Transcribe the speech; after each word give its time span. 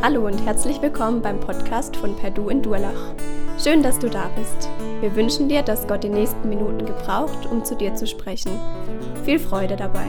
Hallo 0.00 0.24
und 0.26 0.38
herzlich 0.46 0.80
willkommen 0.80 1.22
beim 1.22 1.40
Podcast 1.40 1.96
von 1.96 2.14
Perdu 2.14 2.50
in 2.50 2.62
Durlach. 2.62 3.16
Schön, 3.58 3.82
dass 3.82 3.98
du 3.98 4.08
da 4.08 4.28
bist. 4.28 4.70
Wir 5.00 5.12
wünschen 5.16 5.48
dir, 5.48 5.64
dass 5.64 5.88
Gott 5.88 6.04
die 6.04 6.08
nächsten 6.08 6.48
Minuten 6.48 6.86
gebraucht, 6.86 7.46
um 7.46 7.64
zu 7.64 7.74
dir 7.74 7.92
zu 7.96 8.06
sprechen. 8.06 8.52
Viel 9.24 9.40
Freude 9.40 9.74
dabei. 9.74 10.06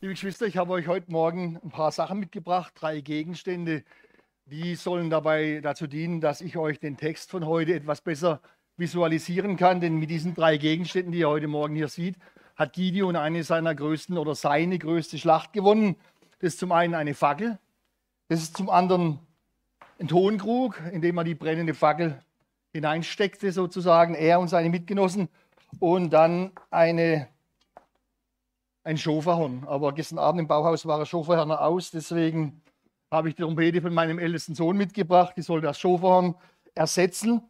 Liebe 0.00 0.14
Geschwister, 0.14 0.46
ich 0.46 0.56
habe 0.56 0.72
euch 0.72 0.88
heute 0.88 1.12
Morgen 1.12 1.60
ein 1.62 1.70
paar 1.70 1.92
Sachen 1.92 2.20
mitgebracht, 2.20 2.72
drei 2.74 3.02
Gegenstände, 3.02 3.84
die 4.46 4.76
sollen 4.76 5.10
dabei 5.10 5.60
dazu 5.62 5.86
dienen, 5.86 6.22
dass 6.22 6.40
ich 6.40 6.56
euch 6.56 6.80
den 6.80 6.96
Text 6.96 7.30
von 7.30 7.44
heute 7.44 7.74
etwas 7.74 8.00
besser 8.00 8.40
visualisieren 8.76 9.56
kann. 9.56 9.80
Denn 9.80 9.96
mit 9.96 10.10
diesen 10.10 10.34
drei 10.34 10.56
Gegenständen, 10.56 11.12
die 11.12 11.18
ihr 11.18 11.28
heute 11.28 11.48
Morgen 11.48 11.74
hier 11.74 11.88
seht, 11.88 12.16
hat 12.56 12.72
Gideon 12.72 13.16
eine 13.16 13.42
seiner 13.42 13.74
größten 13.74 14.16
oder 14.18 14.34
seine 14.34 14.78
größte 14.78 15.18
Schlacht 15.18 15.52
gewonnen. 15.52 15.96
Das 16.40 16.54
ist 16.54 16.60
zum 16.60 16.72
einen 16.72 16.94
eine 16.94 17.14
Fackel, 17.14 17.58
das 18.28 18.40
ist 18.40 18.56
zum 18.56 18.70
anderen 18.70 19.18
ein 19.98 20.08
Tonkrug, 20.08 20.80
in 20.92 21.00
dem 21.00 21.16
er 21.18 21.24
die 21.24 21.34
brennende 21.34 21.74
Fackel 21.74 22.22
hineinsteckte, 22.72 23.52
sozusagen, 23.52 24.14
er 24.14 24.40
und 24.40 24.48
seine 24.48 24.68
Mitgenossen. 24.68 25.28
Und 25.80 26.10
dann 26.10 26.52
eine, 26.70 27.28
ein 28.82 28.98
Schofahorn. 28.98 29.64
Aber 29.66 29.92
gestern 29.92 30.18
Abend 30.18 30.40
im 30.40 30.48
Bauhaus 30.48 30.86
war 30.86 30.98
er 30.98 31.06
Schofahörner 31.06 31.60
aus, 31.60 31.90
deswegen 31.90 32.62
habe 33.10 33.28
ich 33.28 33.36
die 33.36 33.42
Trompete 33.42 33.80
von 33.80 33.94
meinem 33.94 34.18
ältesten 34.18 34.54
Sohn 34.54 34.76
mitgebracht. 34.76 35.34
Die 35.36 35.42
soll 35.42 35.60
das 35.60 35.78
Schofahorn 35.78 36.34
ersetzen. 36.74 37.42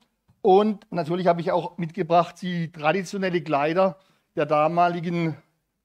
Und 0.45 0.87
natürlich 0.91 1.27
habe 1.27 1.41
ich 1.41 1.53
auch 1.53 1.79
mitgebracht 1.79 2.43
die 2.43 2.71
traditionelle 2.71 3.41
Kleider 3.41 3.97
der 4.37 4.45
damaligen 4.45 5.39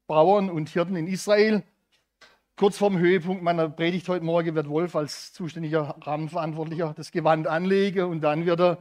Bauern 0.05 0.49
und 0.49 0.67
Hirten 0.67 0.97
in 0.97 1.07
Israel. 1.07 1.63
Kurz 2.57 2.77
vorm 2.77 2.97
Höhepunkt 2.97 3.41
meiner 3.41 3.69
Predigt 3.69 4.09
heute 4.09 4.25
Morgen 4.25 4.55
wird 4.55 4.67
Wolf 4.67 4.97
als 4.97 5.31
zuständiger 5.31 5.95
Rahmenverantwortlicher 6.01 6.93
das 6.93 7.13
Gewand 7.13 7.47
anlegen 7.47 8.09
und 8.09 8.19
dann 8.19 8.45
wird 8.45 8.59
er 8.59 8.79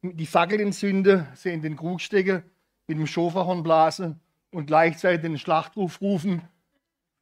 die 0.00 0.24
Fackel 0.24 0.60
entzünden, 0.60 1.28
sie 1.34 1.50
in 1.50 1.60
den 1.60 1.76
Krug 1.76 2.00
stecken, 2.00 2.42
mit 2.86 2.96
dem 2.96 3.06
Schofahorn 3.06 3.62
blasen 3.62 4.18
und 4.50 4.64
gleichzeitig 4.64 5.20
den 5.20 5.36
Schlachtruf 5.36 6.00
rufen 6.00 6.40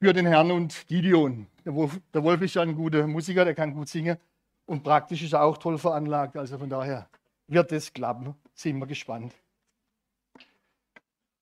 für 0.00 0.12
den 0.12 0.26
Herrn 0.26 0.52
und 0.52 0.86
Gideon. 0.86 1.48
Der 1.64 1.74
Wolf, 1.74 2.00
der 2.14 2.22
Wolf 2.22 2.41
ist 2.41 2.54
ja 2.54 2.62
ein 2.62 2.76
guter 2.76 3.04
Musiker, 3.08 3.44
der 3.44 3.56
kann 3.56 3.74
gut 3.74 3.88
singen 3.88 4.16
und 4.64 4.84
praktisch 4.84 5.24
ist 5.24 5.32
er 5.32 5.42
auch 5.42 5.58
toll 5.58 5.76
veranlagt. 5.76 6.36
Also 6.36 6.56
von 6.56 6.70
daher 6.70 7.08
wird 7.48 7.72
es 7.72 7.92
klappen. 7.92 8.34
Sind 8.55 8.78
wir 8.78 8.86
gespannt. 8.86 9.34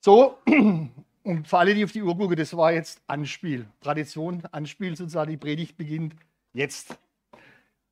So, 0.01 0.39
und 1.23 1.49
für 1.49 1.59
alle, 1.59 1.75
die 1.75 1.85
auf 1.85 1.93
die 1.93 2.03
Uhr 2.03 2.17
gucken, 2.17 2.37
das 2.37 2.57
war 2.57 2.73
jetzt 2.73 3.01
Anspiel. 3.07 3.67
Tradition, 3.81 4.43
Anspiel 4.53 4.97
sozusagen, 4.97 5.31
die 5.31 5.37
Predigt 5.37 5.77
beginnt 5.77 6.15
jetzt. 6.53 6.99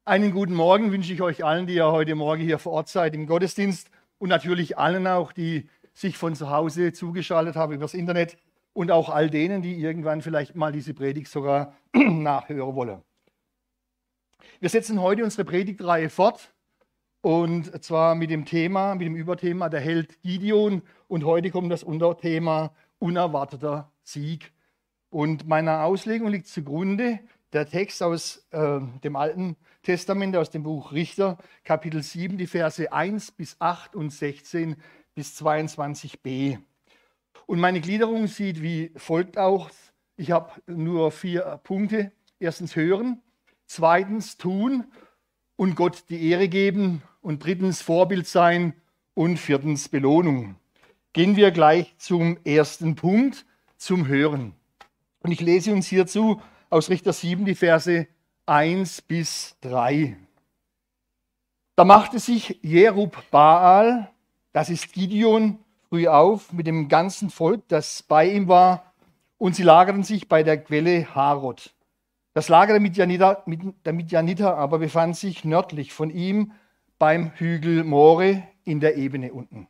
Einen 0.05 0.33
guten 0.33 0.55
Morgen 0.55 0.91
wünsche 0.91 1.13
ich 1.13 1.23
euch 1.23 1.45
allen, 1.45 1.67
die 1.67 1.75
ja 1.75 1.91
heute 1.91 2.15
Morgen 2.15 2.43
hier 2.43 2.59
vor 2.59 2.73
Ort 2.73 2.89
seid 2.89 3.15
im 3.15 3.27
Gottesdienst 3.27 3.89
und 4.19 4.29
natürlich 4.29 4.77
allen 4.77 5.07
auch, 5.07 5.33
die 5.33 5.69
sich 5.95 6.19
von 6.19 6.35
zu 6.35 6.51
Hause 6.51 6.93
zugeschaltet 6.93 7.57
haben 7.57 7.73
übers 7.73 7.95
Internet 7.95 8.37
und 8.73 8.91
auch 8.91 9.09
all 9.09 9.31
denen, 9.31 9.63
die 9.63 9.79
irgendwann 9.79 10.23
vielleicht 10.23 10.55
mal 10.55 10.73
diese 10.73 10.93
Predigt 10.93 11.29
sogar 11.29 11.77
nachhören 11.95 12.75
wollen. 12.75 13.03
Wir 14.61 14.69
setzen 14.69 15.01
heute 15.01 15.25
unsere 15.25 15.45
Predigtreihe 15.45 16.11
fort 16.11 16.53
und 17.23 17.84
zwar 17.84 18.17
mit 18.17 18.31
dem 18.31 18.45
Thema, 18.45 18.97
mit 18.97 19.06
dem 19.06 19.15
Überthema 19.15 19.69
der 19.69 19.81
Held 19.81 20.20
Gideon. 20.23 20.83
Und 21.07 21.24
heute 21.24 21.51
kommt 21.51 21.70
das 21.70 21.85
Unterthema 21.85 22.74
unerwarteter 22.98 23.91
Sieg. 24.02 24.52
Und 25.08 25.47
meiner 25.47 25.85
Auslegung 25.85 26.29
liegt 26.29 26.48
zugrunde 26.48 27.20
der 27.52 27.69
Text 27.69 28.02
aus 28.02 28.45
äh, 28.51 28.80
dem 29.05 29.14
Alten 29.14 29.57
Testament, 29.83 30.36
aus 30.36 30.51
dem 30.51 30.64
Buch 30.64 30.92
Richter, 30.92 31.39
Kapitel 31.64 32.02
7, 32.02 32.39
die 32.39 32.47
Verse 32.47 32.92
1 32.92 33.33
bis 33.33 33.57
8 33.61 33.95
und 33.95 34.11
16 34.11 34.77
bis 35.14 35.41
22b. 35.41 36.58
Und 37.47 37.61
meine 37.61 37.80
Gliederung 37.80 38.27
sieht 38.27 38.63
wie 38.63 38.91
folgt 38.97 39.39
aus. 39.39 39.92
Ich 40.17 40.33
habe 40.33 40.51
nur 40.67 41.13
vier 41.13 41.61
Punkte. 41.63 42.11
Erstens 42.41 42.74
hören, 42.74 43.23
zweitens 43.67 44.39
tun 44.39 44.86
und 45.62 45.77
Gott 45.77 46.06
die 46.08 46.28
Ehre 46.28 46.48
geben 46.48 47.02
und 47.20 47.45
drittens 47.45 47.83
Vorbild 47.83 48.27
sein 48.27 48.74
und 49.14 49.36
viertens 49.36 49.89
Belohnung. 49.89 50.56
Gehen 51.12 51.36
wir 51.36 51.52
gleich 51.52 51.95
zum 51.98 52.36
ersten 52.45 52.96
Punkt, 52.96 53.46
zum 53.77 54.08
Hören. 54.08 54.55
Und 55.20 55.30
ich 55.30 55.40
lese 55.40 55.73
uns 55.73 55.86
hierzu 55.86 56.42
aus 56.68 56.90
Richter 56.90 57.12
7 57.12 57.45
die 57.45 57.55
Verse 57.55 58.08
1 58.46 59.02
bis 59.02 59.56
3. 59.61 60.17
Da 61.77 61.84
machte 61.84 62.18
sich 62.18 62.58
Jerub 62.62 63.17
Baal, 63.30 64.11
das 64.52 64.68
ist 64.68 64.92
Gideon, 64.92 65.61
früh 65.89 66.08
auf 66.08 66.52
mit 66.52 66.67
dem 66.67 66.89
ganzen 66.89 67.30
Volk, 67.30 67.68
das 67.68 68.02
bei 68.02 68.29
ihm 68.29 68.48
war, 68.48 68.92
und 69.39 69.55
sie 69.55 69.62
lagerten 69.62 70.02
sich 70.02 70.29
bei 70.29 70.42
der 70.42 70.61
Quelle 70.61 71.14
Harod. 71.14 71.73
Das 72.35 72.48
Lager 72.48 72.73
der 72.73 72.81
Midianiter, 72.81 73.45
der 73.85 73.93
Midianiter 73.93 74.57
aber 74.57 74.79
befand 74.79 75.17
sich 75.17 75.45
nördlich 75.45 75.93
von 75.93 76.09
ihm 76.11 76.53
beim 76.98 77.33
Hügel 77.35 77.85
More 77.85 78.43
in 78.65 78.81
der 78.81 78.97
Ebene 78.97 79.33
unten. 79.33 79.69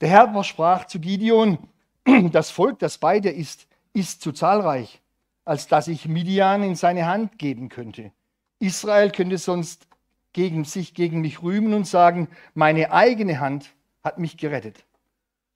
Der 0.00 0.08
Herr 0.08 0.22
aber 0.28 0.44
sprach 0.44 0.86
zu 0.86 1.00
Gideon, 1.00 1.58
das 2.30 2.50
Volk, 2.50 2.78
das 2.78 2.98
bei 2.98 3.18
dir 3.18 3.34
ist, 3.34 3.66
ist 3.92 4.22
zu 4.22 4.32
zahlreich, 4.32 5.00
als 5.44 5.66
dass 5.66 5.88
ich 5.88 6.06
Midian 6.06 6.62
in 6.62 6.76
seine 6.76 7.06
Hand 7.06 7.38
geben 7.38 7.68
könnte. 7.68 8.12
Israel 8.60 9.10
könnte 9.10 9.38
sonst 9.38 9.88
gegen 10.32 10.64
sich 10.64 10.94
gegen 10.94 11.20
mich 11.20 11.42
rühmen 11.42 11.74
und 11.74 11.86
sagen, 11.86 12.28
meine 12.54 12.92
eigene 12.92 13.40
Hand 13.40 13.74
hat 14.04 14.18
mich 14.18 14.36
gerettet. 14.36 14.84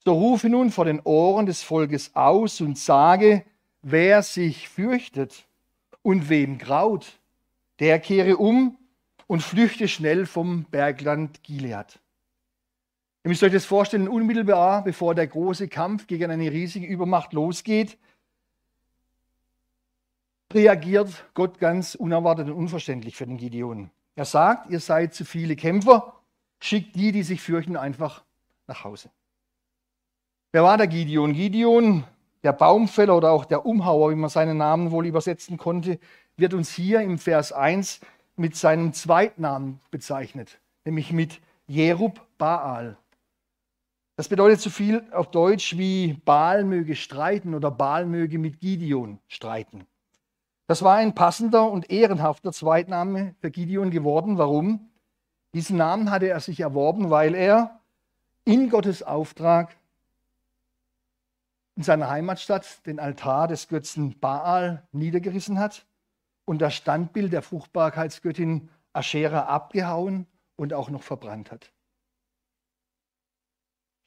So 0.04 0.14
rufe 0.14 0.48
nun 0.48 0.70
vor 0.70 0.84
den 0.84 1.00
Ohren 1.00 1.46
des 1.46 1.62
Volkes 1.62 2.14
aus 2.14 2.60
und 2.60 2.76
sage, 2.76 3.44
wer 3.82 4.22
sich 4.22 4.68
fürchtet 4.68 5.45
und 6.06 6.28
wem 6.28 6.56
graut, 6.56 7.18
der 7.80 7.98
kehre 7.98 8.36
um 8.36 8.78
und 9.26 9.42
flüchte 9.42 9.88
schnell 9.88 10.24
vom 10.24 10.62
Bergland 10.62 11.42
Gilead. 11.42 11.98
Ihr 13.24 13.28
müsst 13.30 13.42
euch 13.42 13.52
das 13.52 13.64
vorstellen, 13.64 14.06
unmittelbar 14.06 14.84
bevor 14.84 15.16
der 15.16 15.26
große 15.26 15.66
Kampf 15.66 16.06
gegen 16.06 16.30
eine 16.30 16.52
riesige 16.52 16.86
Übermacht 16.86 17.32
losgeht, 17.32 17.98
reagiert 20.52 21.24
Gott 21.34 21.58
ganz 21.58 21.96
unerwartet 21.96 22.46
und 22.46 22.52
unverständlich 22.52 23.16
für 23.16 23.26
den 23.26 23.36
Gideon. 23.36 23.90
Er 24.14 24.26
sagt, 24.26 24.70
ihr 24.70 24.78
seid 24.78 25.12
zu 25.12 25.24
viele 25.24 25.56
Kämpfer, 25.56 26.20
schickt 26.60 26.94
die, 26.94 27.10
die 27.10 27.24
sich 27.24 27.42
fürchten, 27.42 27.76
einfach 27.76 28.22
nach 28.68 28.84
Hause. 28.84 29.10
Wer 30.52 30.62
war 30.62 30.76
der 30.78 30.86
Gideon? 30.86 31.32
Gideon, 31.32 32.04
der 32.46 32.52
Baumfäller 32.52 33.16
oder 33.16 33.32
auch 33.32 33.44
der 33.44 33.66
Umhauer, 33.66 34.12
wie 34.12 34.14
man 34.14 34.30
seinen 34.30 34.56
Namen 34.56 34.92
wohl 34.92 35.04
übersetzen 35.04 35.58
konnte, 35.58 35.98
wird 36.36 36.54
uns 36.54 36.72
hier 36.72 37.00
im 37.00 37.18
Vers 37.18 37.52
1 37.52 37.98
mit 38.36 38.54
seinem 38.54 38.92
Zweitnamen 38.92 39.80
bezeichnet, 39.90 40.60
nämlich 40.84 41.12
mit 41.12 41.40
Jerub 41.66 42.20
Baal. 42.38 42.98
Das 44.14 44.28
bedeutet 44.28 44.60
so 44.60 44.70
viel 44.70 45.02
auf 45.10 45.32
Deutsch 45.32 45.76
wie 45.76 46.12
Baal 46.24 46.62
möge 46.62 46.94
streiten 46.94 47.52
oder 47.52 47.72
Baal 47.72 48.06
möge 48.06 48.38
mit 48.38 48.60
Gideon 48.60 49.18
streiten. 49.26 49.84
Das 50.68 50.82
war 50.82 50.94
ein 50.94 51.16
passender 51.16 51.68
und 51.68 51.90
ehrenhafter 51.90 52.52
Zweitname 52.52 53.34
für 53.40 53.50
Gideon 53.50 53.90
geworden. 53.90 54.38
Warum? 54.38 54.88
Diesen 55.52 55.78
Namen 55.78 56.12
hatte 56.12 56.28
er 56.28 56.38
sich 56.38 56.60
erworben, 56.60 57.10
weil 57.10 57.34
er 57.34 57.80
in 58.44 58.70
Gottes 58.70 59.02
Auftrag 59.02 59.76
in 61.76 61.82
seiner 61.82 62.08
Heimatstadt 62.08 62.86
den 62.86 62.98
Altar 62.98 63.48
des 63.48 63.68
Götzen 63.68 64.18
Baal 64.18 64.86
niedergerissen 64.92 65.58
hat 65.58 65.86
und 66.46 66.60
das 66.60 66.74
Standbild 66.74 67.32
der 67.32 67.42
Fruchtbarkeitsgöttin 67.42 68.70
Aschera 68.92 69.42
abgehauen 69.46 70.26
und 70.56 70.72
auch 70.72 70.88
noch 70.88 71.02
verbrannt 71.02 71.50
hat. 71.50 71.70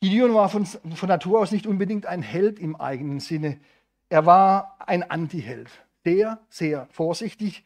Gideon 0.02 0.34
war 0.34 0.50
von, 0.50 0.66
von 0.66 1.10
Natur 1.10 1.40
aus 1.40 1.52
nicht 1.52 1.68
unbedingt 1.68 2.06
ein 2.06 2.22
Held 2.22 2.58
im 2.58 2.76
eigenen 2.76 3.20
Sinne. 3.20 3.60
Er 4.08 4.26
war 4.26 4.78
ein 4.80 5.10
Antiheld. 5.10 5.70
Sehr, 6.04 6.40
sehr 6.50 6.88
vorsichtig 6.90 7.64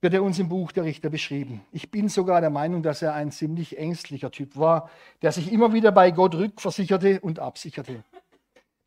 wird 0.00 0.14
er 0.14 0.22
uns 0.22 0.38
im 0.38 0.48
Buch 0.48 0.72
der 0.72 0.84
Richter 0.84 1.10
beschrieben. 1.10 1.60
Ich 1.70 1.90
bin 1.90 2.08
sogar 2.08 2.40
der 2.40 2.50
Meinung, 2.50 2.82
dass 2.82 3.02
er 3.02 3.14
ein 3.14 3.30
ziemlich 3.30 3.78
ängstlicher 3.78 4.30
Typ 4.30 4.56
war, 4.56 4.90
der 5.22 5.32
sich 5.32 5.52
immer 5.52 5.72
wieder 5.72 5.92
bei 5.92 6.10
Gott 6.10 6.34
rückversicherte 6.34 7.20
und 7.20 7.38
absicherte. 7.38 8.02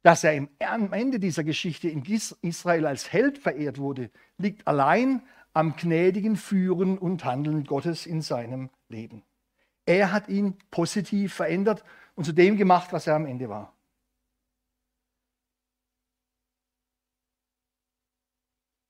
Dass 0.03 0.24
er 0.24 0.48
am 0.59 0.94
Ende 0.94 1.19
dieser 1.19 1.44
Geschichte 1.44 1.88
in 1.88 2.03
Israel 2.42 2.88
als 2.88 3.12
Held 3.13 3.38
verehrt 3.38 3.77
wurde, 3.77 4.09
liegt 4.38 4.68
allein 4.68 5.21
am 5.53 5.75
gnädigen 5.75 6.38
Führen 6.38 6.98
und 6.98 7.24
Handeln 7.24 7.65
Gottes 7.65 8.06
in 8.06 8.21
seinem 8.21 8.69
Leben. 8.88 9.24
Er 9.86 10.12
hat 10.12 10.27
ihn 10.30 10.57
positiv 10.71 11.33
verändert 11.33 11.83
und 12.15 12.24
zu 12.24 12.31
dem 12.31 12.57
gemacht, 12.57 12.94
was 12.94 13.07
er 13.07 13.15
am 13.15 13.25
Ende 13.25 13.50
war. 13.50 13.74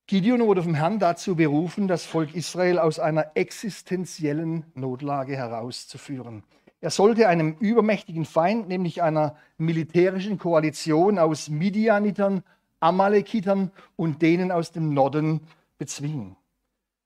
Gideon 0.07 0.42
wurde 0.42 0.62
vom 0.62 0.75
Herrn 0.75 1.00
dazu 1.00 1.38
berufen, 1.38 1.88
das 1.88 2.06
Volk 2.06 2.36
Israel 2.36 2.80
aus 2.80 3.00
einer 3.00 3.31
existenziellen 3.36 4.66
Notlage 4.75 5.38
herauszuführen. 5.38 6.44
Er 6.81 6.89
sollte 6.89 7.28
einem 7.28 7.56
übermächtigen 7.60 8.25
Feind, 8.25 8.68
nämlich 8.68 9.04
einer 9.04 9.36
militärischen 9.57 10.39
Koalition 10.39 11.19
aus 11.19 11.48
Midianitern, 11.48 12.44
Amalekitern 12.80 13.72
und 13.95 14.24
denen 14.24 14.51
aus 14.51 14.72
dem 14.72 14.94
Norden 14.94 15.42
bezwingen. 15.78 16.36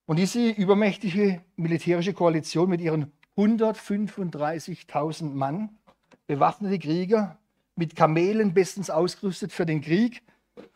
Und 0.05 0.17
diese 0.17 0.49
übermächtige 0.49 1.41
militärische 1.57 2.13
Koalition 2.13 2.69
mit 2.69 2.79
ihren 2.79 3.11
135.000 3.35 5.33
Mann, 5.33 5.77
bewaffnete 6.25 6.79
Krieger, 6.79 7.37
mit 7.75 7.97
Kamelen 7.97 8.53
bestens 8.53 8.89
ausgerüstet 8.89 9.51
für 9.51 9.65
den 9.65 9.81
Krieg 9.81 10.21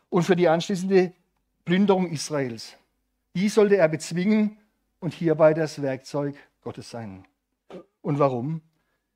und 0.10 0.24
für 0.24 0.36
die 0.36 0.50
anschließende 0.50 1.14
Plünderung 1.64 2.10
Israels. 2.12 2.76
Die 3.34 3.48
sollte 3.48 3.78
er 3.78 3.88
bezwingen 3.88 4.58
und 5.00 5.14
hierbei 5.14 5.54
das 5.54 5.82
Werkzeug 5.82 6.36
Gottes 6.62 6.90
sein. 6.90 7.24
Und 8.02 8.20
warum? 8.20 8.62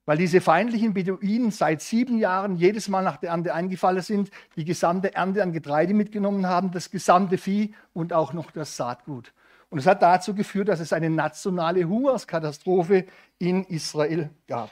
Weil 0.05 0.17
diese 0.17 0.41
feindlichen 0.41 0.93
Beduinen 0.93 1.51
seit 1.51 1.81
sieben 1.81 2.17
Jahren 2.17 2.57
jedes 2.57 2.89
Mal 2.89 3.03
nach 3.03 3.17
der 3.17 3.29
Ernte 3.29 3.53
eingefallen 3.53 4.01
sind, 4.01 4.31
die 4.57 4.65
gesamte 4.65 5.13
Ernte 5.15 5.41
an 5.41 5.53
Getreide 5.53 5.93
mitgenommen 5.93 6.45
haben, 6.47 6.71
das 6.71 6.91
gesamte 6.91 7.37
Vieh 7.37 7.73
und 7.93 8.11
auch 8.11 8.33
noch 8.33 8.51
das 8.51 8.75
Saatgut. 8.75 9.33
Und 9.69 9.79
es 9.79 9.87
hat 9.87 10.01
dazu 10.01 10.35
geführt, 10.35 10.67
dass 10.67 10.81
es 10.81 10.91
eine 10.91 11.09
nationale 11.09 11.87
Hungerskatastrophe 11.87 13.05
in 13.39 13.63
Israel 13.63 14.29
gab. 14.45 14.69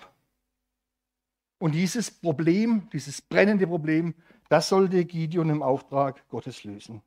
Und 1.59 1.75
dieses 1.75 2.11
Problem, 2.11 2.89
dieses 2.91 3.21
brennende 3.21 3.67
Problem, 3.67 4.15
das 4.49 4.67
sollte 4.67 5.05
Gideon 5.05 5.49
im 5.49 5.63
Auftrag 5.63 6.27
Gottes 6.27 6.65
lösen. 6.65 7.01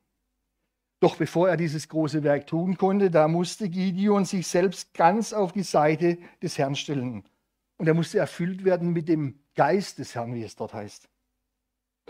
Doch 0.99 1.15
bevor 1.15 1.49
er 1.49 1.57
dieses 1.57 1.87
große 1.87 2.23
Werk 2.23 2.47
tun 2.47 2.75
konnte, 2.77 3.11
da 3.11 3.27
musste 3.27 3.69
Gideon 3.69 4.25
sich 4.25 4.47
selbst 4.47 4.93
ganz 4.95 5.31
auf 5.31 5.51
die 5.51 5.63
Seite 5.63 6.17
des 6.41 6.57
Herrn 6.57 6.75
stellen 6.75 7.23
und 7.77 7.87
er 7.87 7.93
musste 7.93 8.19
erfüllt 8.19 8.63
werden 8.63 8.91
mit 8.93 9.09
dem 9.09 9.39
Geist 9.55 9.99
des 9.99 10.15
Herrn, 10.15 10.33
wie 10.33 10.43
es 10.43 10.55
dort 10.55 10.73
heißt. 10.73 11.09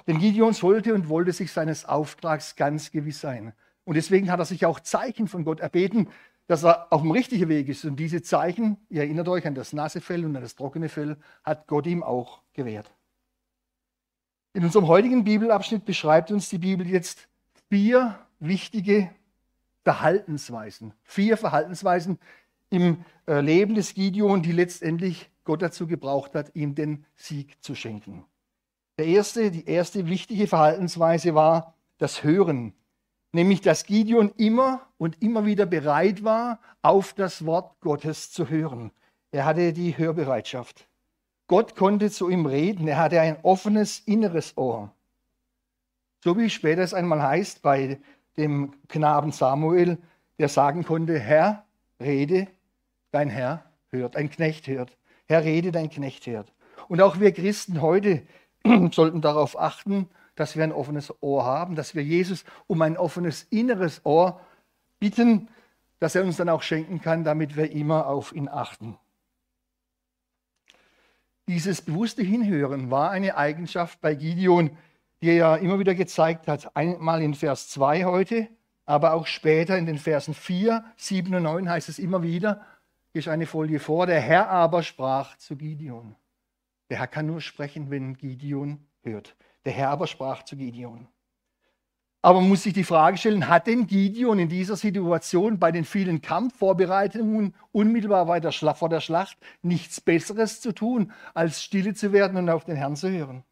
Denn 0.08 0.20
Gideon 0.20 0.54
sollte 0.54 0.94
und 0.94 1.10
wollte 1.10 1.32
sich 1.32 1.52
seines 1.52 1.86
Auftrags 1.86 2.56
ganz 2.56 2.92
gewiss 2.92 3.22
sein. 3.22 3.54
Und 3.86 3.96
deswegen 3.96 4.32
hat 4.32 4.40
er 4.40 4.46
sich 4.46 4.66
auch 4.66 4.80
Zeichen 4.80 5.28
von 5.28 5.46
Gott 5.46 5.60
erbeten, 5.60 6.10
dass 6.48 6.64
er 6.64 6.92
auf 6.92 7.02
dem 7.02 7.12
richtigen 7.12 7.50
Weg 7.50 7.70
ist. 7.70 7.86
Und 7.86 7.96
diese 7.96 8.22
Zeichen, 8.22 8.78
ihr 8.90 9.02
erinnert 9.02 9.28
euch 9.28 9.48
an 9.48 9.56
das 9.56 9.74
nasse 9.74 10.02
Fell 10.02 10.26
und 10.26 10.36
an 10.36 10.42
das 10.42 10.56
trockene 10.56 10.90
Fell, 10.90 11.18
hat 11.44 11.68
Gott 11.68 11.88
ihm 11.88 12.04
auch 12.04 12.42
gewährt. 12.54 12.92
In 14.54 14.64
unserem 14.64 14.88
heutigen 14.88 15.24
Bibelabschnitt 15.24 15.86
beschreibt 15.86 16.32
uns 16.32 16.50
die 16.50 16.58
Bibel 16.58 16.88
jetzt 16.88 17.28
vier 17.70 18.20
wichtige 18.40 19.10
Verhaltensweisen. 19.84 20.94
Vier 21.04 21.38
Verhaltensweisen 21.38 22.20
im 22.70 23.04
äh, 23.28 23.42
Leben 23.42 23.76
des 23.76 23.94
Gideon, 23.94 24.42
die 24.42 24.52
letztendlich 24.52 25.30
Gott 25.46 25.62
dazu 25.62 25.88
gebraucht 25.88 26.36
hat, 26.36 26.54
ihm 26.56 26.76
den 26.76 27.06
Sieg 27.16 27.64
zu 27.64 27.76
schenken. 27.76 28.26
Der 28.98 29.06
erste, 29.06 29.52
die 29.52 29.68
erste 29.68 30.08
wichtige 30.08 30.48
Verhaltensweise 30.48 31.36
war 31.36 31.76
das 31.98 32.24
Hören, 32.24 32.74
nämlich 33.32 33.62
dass 33.62 33.86
Gideon 33.86 34.32
immer 34.38 34.82
und 34.98 35.22
immer 35.22 35.46
wieder 35.46 35.66
bereit 35.66 36.24
war, 36.24 36.60
auf 36.82 37.14
das 37.14 37.46
Wort 37.46 37.80
Gottes 37.80 38.32
zu 38.32 38.50
hören. 38.50 38.92
Er 39.32 39.46
hatte 39.46 39.74
die 39.74 39.98
Hörbereitschaft. 39.98 40.88
Gott 41.48 41.76
konnte 41.76 42.10
zu 42.10 42.30
ihm 42.30 42.46
reden, 42.46 42.88
er 42.88 42.98
hatte 42.98 43.22
ein 43.22 43.38
offenes 43.44 44.00
inneres 44.00 44.58
Ohr. 44.58 44.92
So 46.24 46.38
wie 46.38 46.50
später 46.50 46.82
es 46.82 46.94
einmal 46.94 47.22
heißt 47.22 47.62
bei 47.62 48.00
dem 48.38 48.74
Knaben 48.88 49.32
Samuel, 49.32 50.00
der 50.40 50.50
sagen 50.50 50.84
konnte, 50.84 51.20
Herr, 51.20 51.66
rede, 52.00 52.48
dein 53.12 53.30
Herr 53.30 53.64
hört, 53.90 54.16
ein 54.16 54.30
Knecht 54.30 54.68
hört. 54.68 54.98
Herr, 55.28 55.44
rede, 55.44 55.72
dein 55.72 55.90
Knecht 55.90 56.28
hört. 56.28 56.54
Und 56.88 57.02
auch 57.02 57.20
wir 57.20 57.32
Christen 57.32 57.82
heute 57.82 58.24
sollten 58.92 59.22
darauf 59.22 59.60
achten, 59.60 60.10
dass 60.36 60.56
wir 60.56 60.64
ein 60.64 60.72
offenes 60.72 61.14
Ohr 61.22 61.46
haben, 61.46 61.76
dass 61.76 61.96
wir 61.96 62.04
Jesus 62.04 62.46
um 62.68 62.82
ein 62.82 62.98
offenes 62.98 63.44
inneres 63.50 64.02
Ohr 64.06 64.40
bitten, 65.00 65.48
dass 66.00 66.16
er 66.16 66.24
uns 66.24 66.38
dann 66.38 66.50
auch 66.50 66.62
schenken 66.62 67.02
kann, 67.02 67.24
damit 67.24 67.56
wir 67.56 67.72
immer 67.72 68.08
auf 68.08 68.34
ihn 68.34 68.50
achten. 68.50 68.98
Dieses 71.48 71.82
bewusste 71.82 72.24
Hinhören 72.24 72.92
war 72.92 73.12
eine 73.12 73.38
Eigenschaft 73.38 74.02
bei 74.02 74.16
Gideon, 74.16 74.78
die 75.22 75.30
er 75.30 75.36
ja 75.36 75.56
immer 75.56 75.80
wieder 75.80 75.96
gezeigt 75.96 76.48
hat. 76.48 76.76
Einmal 76.76 77.22
in 77.22 77.34
Vers 77.34 77.70
2 77.70 78.06
heute, 78.06 78.48
aber 78.86 79.14
auch 79.14 79.28
später 79.28 79.78
in 79.78 79.86
den 79.86 79.98
Versen 79.98 80.34
4, 80.34 80.84
7 80.98 81.34
und 81.34 81.44
9 81.44 81.70
heißt 81.70 81.88
es 81.88 82.00
immer 82.00 82.24
wieder, 82.24 82.66
ist 83.16 83.28
eine 83.28 83.46
Folie 83.46 83.80
vor. 83.80 84.06
Der 84.06 84.20
Herr 84.20 84.50
aber 84.50 84.84
sprach 84.84 85.38
zu 85.38 85.56
Gideon. 85.56 86.16
Der 86.90 87.00
Herr 87.00 87.08
kann 87.08 87.26
nur 87.26 87.42
sprechen, 87.42 87.90
wenn 87.90 88.16
Gideon 88.16 88.86
hört. 89.02 89.36
Der 89.64 89.74
Herr 89.74 89.90
aber 89.90 90.08
sprach 90.08 90.44
zu 90.44 90.56
Gideon. 90.56 91.08
Aber 92.22 92.42
man 92.42 92.50
muss 92.50 92.64
sich 92.64 92.74
die 92.74 92.84
Frage 92.84 93.18
stellen, 93.18 93.48
hat 93.48 93.68
denn 93.68 93.86
Gideon 93.86 94.40
in 94.40 94.50
dieser 94.50 94.76
Situation 94.76 95.60
bei 95.60 95.72
den 95.72 95.86
vielen 95.86 96.22
Kampfvorbereitungen 96.22 97.54
unmittelbar 97.72 98.26
vor 98.76 98.90
der 98.90 99.02
Schlacht 99.02 99.38
nichts 99.62 100.02
Besseres 100.02 100.60
zu 100.60 100.74
tun, 100.74 101.12
als 101.36 101.64
stille 101.64 101.94
zu 101.94 102.14
werden 102.14 102.38
und 102.38 102.50
auf 102.50 102.66
den 102.66 102.76
Herrn 102.76 102.96
zu 102.96 103.10
hören? 103.12 103.44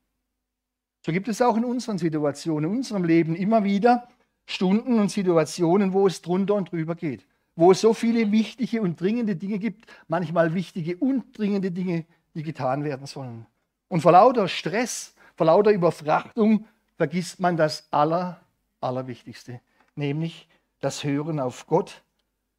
So 1.06 1.12
gibt 1.12 1.28
es 1.28 1.42
auch 1.42 1.56
in 1.56 1.66
unseren 1.66 2.00
Situationen, 2.00 2.72
in 2.72 2.78
unserem 2.78 3.04
Leben 3.04 3.36
immer 3.36 3.64
wieder 3.64 4.08
Stunden 4.48 5.00
und 5.00 5.10
Situationen, 5.10 5.94
wo 5.94 6.08
es 6.08 6.22
drunter 6.22 6.56
und 6.56 6.72
drüber 6.72 6.96
geht 6.96 7.28
wo 7.56 7.72
es 7.72 7.82
so 7.82 7.94
viele 7.94 8.32
wichtige 8.32 8.82
und 8.82 9.00
dringende 9.00 9.36
Dinge 9.36 9.60
gibt, 9.60 9.86
manchmal 10.08 10.54
wichtige 10.54 10.98
und 10.98 11.38
dringende 11.38 11.72
Dinge, 11.72 12.06
die 12.34 12.44
getan 12.44 12.84
werden 12.84 13.06
sollen. 13.06 13.46
Und 13.88 14.02
vor 14.02 14.12
lauter 14.12 14.48
Stress, 14.48 15.14
vor 15.36 15.46
lauter 15.46 15.72
Überfrachtung 15.72 16.66
vergisst 16.98 17.40
man 17.40 17.58
das 17.58 17.88
Aller, 17.92 18.40
Allerwichtigste, 18.82 19.62
nämlich 19.96 20.48
das 20.80 21.04
Hören 21.04 21.40
auf 21.40 21.68
Gott, 21.68 22.04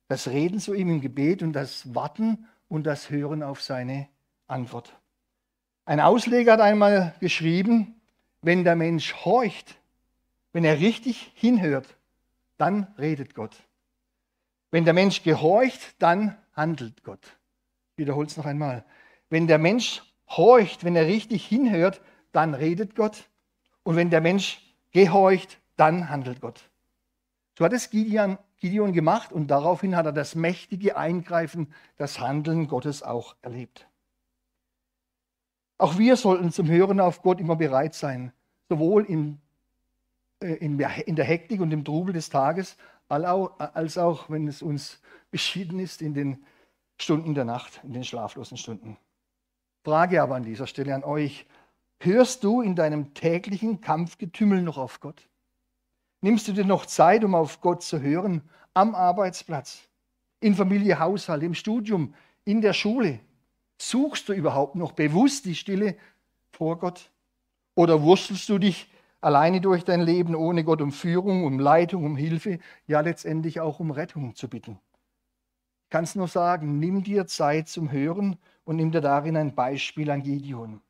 das 0.08 0.29
Reden 0.29 0.60
zu 0.60 0.74
ihm 0.74 0.91
im 0.91 1.01
Gebet 1.01 1.43
und 1.43 1.53
das 1.53 1.94
Warten 1.94 2.46
und 2.69 2.84
das 2.84 3.10
Hören 3.10 3.43
auf 3.43 3.63
seine 3.63 4.08
Antwort. 4.46 4.94
Ein 5.86 6.01
Ausleger 6.01 6.53
hat 6.55 6.60
einmal 6.60 7.15
geschrieben, 7.20 8.01
wenn 8.43 8.65
der 8.65 8.77
Mensch 8.77 9.15
horcht, 9.24 9.77
wenn 10.53 10.65
er 10.65 10.79
richtig 10.79 11.32
hinhört, 11.34 11.96
dann 12.56 12.86
redet 12.98 13.34
Gott. 13.34 13.56
Wenn 14.74 14.84
der 14.84 14.93
Mensch 14.93 15.22
gehorcht, 15.22 15.94
dann 16.02 16.36
handelt 16.52 17.04
Gott. 17.04 17.38
Ich 17.93 17.98
wiederhole 17.98 18.26
es 18.26 18.36
noch 18.36 18.44
einmal. 18.44 18.84
Wenn 19.31 19.46
der 19.46 19.58
Mensch 19.58 20.02
horcht, 20.28 20.82
wenn 20.82 20.96
er 20.96 21.06
richtig 21.06 21.46
hinhört, 21.46 22.00
dann 22.32 22.54
redet 22.54 22.96
Gott. 22.96 23.31
Und 23.84 23.94
wenn 23.94 24.10
der 24.10 24.20
Mensch 24.20 24.60
gehorcht, 24.90 25.60
dann 25.76 26.08
handelt 26.08 26.40
Gott. 26.40 26.60
So 27.56 27.64
hat 27.64 27.72
es 27.72 27.88
Gideon, 27.88 28.36
Gideon 28.56 28.93
gemacht 28.93 29.32
und 29.32 29.46
daraufhin 29.46 29.94
hat 29.94 30.06
er 30.06 30.12
das 30.12 30.34
mächtige 30.34 30.96
Eingreifen, 30.96 31.72
das 31.96 32.19
Handeln 32.19 32.66
Gottes 32.66 33.04
auch 33.04 33.36
erlebt. 33.43 33.86
Auch 35.78 35.98
wir 35.98 36.16
sollten 36.16 36.50
zum 36.50 36.66
Hören 36.66 36.98
auf 36.98 37.22
Gott 37.22 37.38
immer 37.38 37.54
bereit 37.54 37.94
sein, 37.94 38.32
sowohl 38.69 39.04
in, 39.04 39.40
äh, 40.40 40.54
in 40.54 40.78
der 40.78 41.24
Hektik 41.24 41.60
und 41.60 41.70
im 41.70 41.84
Trubel 41.84 42.12
des 42.12 42.28
Tages, 42.28 42.76
als 43.22 43.98
auch, 43.98 44.30
wenn 44.30 44.48
es 44.48 44.62
uns 44.62 45.00
beschieden 45.30 45.78
ist 45.78 46.02
in 46.02 46.14
den 46.14 46.44
Stunden 46.98 47.34
der 47.34 47.44
Nacht, 47.44 47.80
in 47.84 47.92
den 47.92 48.04
schlaflosen 48.04 48.56
Stunden. 48.56 48.96
Frage 49.84 50.22
aber 50.22 50.36
an 50.36 50.44
dieser 50.44 50.66
Stelle 50.66 50.94
an 50.94 51.04
euch, 51.04 51.46
hörst 52.00 52.42
du 52.42 52.60
in 52.62 52.74
deinem 52.74 53.14
täglichen 53.14 53.80
Kampfgetümmel 53.80 54.62
noch 54.62 54.78
auf 54.78 55.00
Gott? 55.00 55.28
Nimmst 56.20 56.48
du 56.48 56.52
dir 56.52 56.64
noch 56.64 56.86
Zeit, 56.86 57.22
um 57.22 57.34
auf 57.34 57.60
Gott 57.60 57.82
zu 57.82 58.00
hören, 58.00 58.42
am 58.72 58.94
Arbeitsplatz, 58.94 59.88
in 60.40 60.54
Familie, 60.54 60.98
Haushalt, 60.98 61.42
im 61.42 61.54
Studium, 61.54 62.14
in 62.44 62.62
der 62.62 62.72
Schule? 62.72 63.20
Suchst 63.76 64.28
du 64.28 64.32
überhaupt 64.32 64.74
noch 64.74 64.92
bewusst 64.92 65.44
die 65.44 65.54
Stille 65.54 65.96
vor 66.50 66.78
Gott? 66.78 67.10
Oder 67.74 68.02
wurstelst 68.02 68.48
du 68.48 68.58
dich 68.58 68.88
alleine 69.24 69.62
durch 69.62 69.84
dein 69.84 70.02
Leben 70.02 70.34
ohne 70.34 70.64
Gott 70.64 70.82
um 70.82 70.93
Führung, 70.93 71.44
um 71.44 71.58
Leitung, 71.58 72.04
um 72.04 72.16
Hilfe, 72.16 72.58
ja 72.86 73.00
letztendlich 73.00 73.60
auch 73.60 73.81
um 73.81 73.90
Rettung 73.90 74.34
zu 74.34 74.48
bitten. 74.48 74.78
Ich 75.84 75.90
kann 75.90 76.04
es 76.04 76.14
nur 76.14 76.28
sagen, 76.28 76.78
nimm 76.78 77.02
dir 77.02 77.26
Zeit 77.26 77.69
zum 77.69 77.90
Hören 77.90 78.36
und 78.64 78.76
nimm 78.76 78.90
dir 78.90 79.00
darin 79.00 79.36
ein 79.36 79.54
Beispiel 79.54 80.10
an 80.10 80.22
Gideon. 80.22 80.82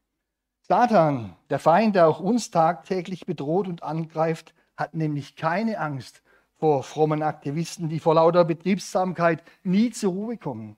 Satan, 0.62 1.36
der 1.50 1.58
Feind, 1.58 1.94
der 1.94 2.08
auch 2.08 2.20
uns 2.20 2.50
tagtäglich 2.50 3.26
bedroht 3.26 3.68
und 3.68 3.82
angreift, 3.82 4.54
hat 4.76 4.94
nämlich 4.94 5.36
keine 5.36 5.78
Angst 5.78 6.22
vor 6.54 6.82
frommen 6.82 7.22
Aktivisten, 7.22 7.88
die 7.88 8.00
vor 8.00 8.14
lauter 8.14 8.44
Betriebsamkeit 8.44 9.44
nie 9.62 9.90
zur 9.90 10.12
Ruhe 10.12 10.38
kommen. 10.38 10.76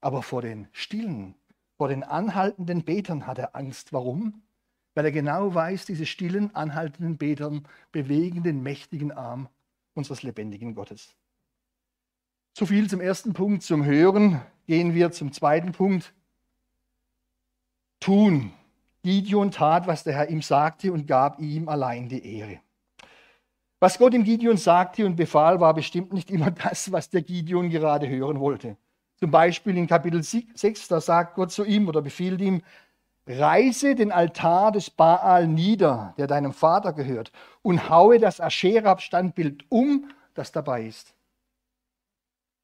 Aber 0.00 0.22
vor 0.22 0.40
den 0.40 0.68
Stillen, 0.72 1.34
vor 1.76 1.88
den 1.88 2.04
anhaltenden 2.04 2.84
Betern 2.84 3.26
hat 3.26 3.38
er 3.38 3.56
Angst. 3.56 3.92
Warum? 3.92 4.42
Weil 4.98 5.04
er 5.04 5.12
genau 5.12 5.54
weiß, 5.54 5.86
diese 5.86 6.06
stillen, 6.06 6.52
anhaltenden 6.56 7.18
Betern 7.18 7.68
bewegen 7.92 8.42
den 8.42 8.64
mächtigen 8.64 9.12
Arm 9.12 9.48
unseres 9.94 10.24
lebendigen 10.24 10.74
Gottes. 10.74 11.14
So 12.52 12.66
viel 12.66 12.90
zum 12.90 13.00
ersten 13.00 13.32
Punkt, 13.32 13.62
zum 13.62 13.84
Hören. 13.84 14.42
Gehen 14.66 14.94
wir 14.94 15.12
zum 15.12 15.30
zweiten 15.30 15.70
Punkt. 15.70 16.12
Tun. 18.00 18.50
Gideon 19.04 19.52
tat, 19.52 19.86
was 19.86 20.02
der 20.02 20.14
Herr 20.14 20.30
ihm 20.30 20.42
sagte 20.42 20.92
und 20.92 21.06
gab 21.06 21.38
ihm 21.38 21.68
allein 21.68 22.08
die 22.08 22.36
Ehre. 22.36 22.58
Was 23.78 23.98
Gott 23.98 24.14
ihm 24.14 24.24
Gideon 24.24 24.56
sagte 24.56 25.06
und 25.06 25.14
befahl, 25.14 25.60
war 25.60 25.74
bestimmt 25.74 26.12
nicht 26.12 26.28
immer 26.28 26.50
das, 26.50 26.90
was 26.90 27.08
der 27.08 27.22
Gideon 27.22 27.70
gerade 27.70 28.08
hören 28.08 28.40
wollte. 28.40 28.76
Zum 29.20 29.30
Beispiel 29.30 29.76
in 29.76 29.86
Kapitel 29.86 30.24
6, 30.24 30.88
da 30.88 31.00
sagt 31.00 31.36
Gott 31.36 31.52
zu 31.52 31.64
ihm 31.64 31.86
oder 31.86 32.02
befiehlt 32.02 32.40
ihm, 32.40 32.62
Reise 33.28 33.94
den 33.94 34.10
Altar 34.10 34.72
des 34.72 34.88
Baal 34.88 35.46
nieder, 35.46 36.14
der 36.16 36.26
deinem 36.26 36.54
Vater 36.54 36.94
gehört, 36.94 37.30
und 37.60 37.90
haue 37.90 38.18
das 38.18 38.40
Ascherab-Standbild 38.40 39.64
um, 39.68 40.10
das 40.32 40.50
dabei 40.50 40.86
ist. 40.86 41.14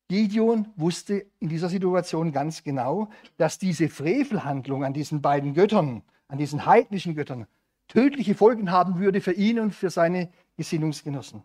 Gideon 0.09 0.69
wusste 0.77 1.27
in 1.39 1.51
dieser 1.51 1.69
Situation 1.69 2.33
ganz 2.33 2.63
genau, 2.63 3.09
dass 3.37 3.59
diese 3.59 3.89
Frevelhandlung 3.89 4.85
an 4.85 4.95
diesen 4.95 5.21
beiden 5.21 5.53
Göttern, 5.53 6.03
an 6.29 6.39
diesen 6.39 6.65
heidnischen 6.65 7.15
Göttern, 7.15 7.47
tödliche 7.89 8.35
Folgen 8.35 8.71
haben 8.71 8.99
würde 8.99 9.21
für 9.21 9.33
ihn 9.33 9.61
und 9.61 9.75
für 9.75 9.91
seine 9.91 10.31
Gesinnungsgenossen. 10.57 11.45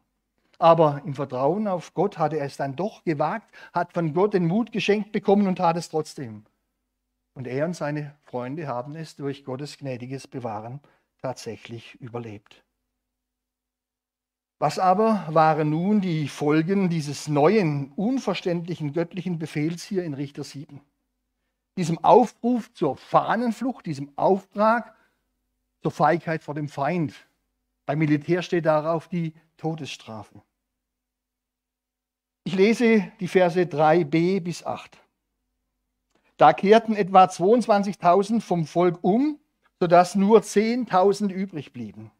Aber 0.59 1.01
im 1.05 1.13
Vertrauen 1.13 1.67
auf 1.67 1.93
Gott 1.93 2.17
hatte 2.17 2.37
er 2.37 2.45
es 2.45 2.57
dann 2.57 2.75
doch 2.75 3.03
gewagt, 3.03 3.49
hat 3.73 3.93
von 3.93 4.13
Gott 4.13 4.33
den 4.33 4.45
Mut 4.45 4.71
geschenkt 4.71 5.11
bekommen 5.11 5.47
und 5.47 5.57
tat 5.57 5.77
es 5.77 5.89
trotzdem. 5.89 6.45
Und 7.39 7.47
er 7.47 7.63
und 7.63 7.73
seine 7.73 8.13
Freunde 8.25 8.67
haben 8.67 8.97
es 8.97 9.15
durch 9.15 9.45
Gottes 9.45 9.77
gnädiges 9.77 10.27
Bewahren 10.27 10.81
tatsächlich 11.21 11.95
überlebt. 12.01 12.65
Was 14.57 14.77
aber 14.77 15.25
waren 15.29 15.69
nun 15.69 16.01
die 16.01 16.27
Folgen 16.27 16.89
dieses 16.89 17.29
neuen, 17.29 17.93
unverständlichen 17.93 18.91
göttlichen 18.91 19.39
Befehls 19.39 19.85
hier 19.85 20.03
in 20.03 20.15
Richter 20.15 20.43
7? 20.43 20.81
Diesem 21.77 22.03
Aufruf 22.03 22.73
zur 22.73 22.97
Fahnenflucht, 22.97 23.85
diesem 23.85 24.11
Auftrag 24.17 24.93
zur 25.81 25.91
Feigheit 25.91 26.43
vor 26.43 26.55
dem 26.55 26.67
Feind. 26.67 27.15
Beim 27.85 27.99
Militär 27.99 28.41
steht 28.41 28.65
darauf 28.65 29.07
die 29.07 29.33
Todesstrafe. 29.55 30.41
Ich 32.43 32.53
lese 32.53 33.09
die 33.21 33.29
Verse 33.29 33.61
3b 33.61 34.41
bis 34.41 34.65
8. 34.65 34.99
Da 36.39 36.53
kehrten 36.53 36.95
etwa 36.95 37.25
22.000 37.25 38.39
vom 38.39 38.65
Volk 38.65 38.99
um, 39.01 39.37
sodass 39.77 40.15
nur 40.15 40.39
10.000 40.39 41.33
übrig 41.33 41.73
blieben. 41.73 42.11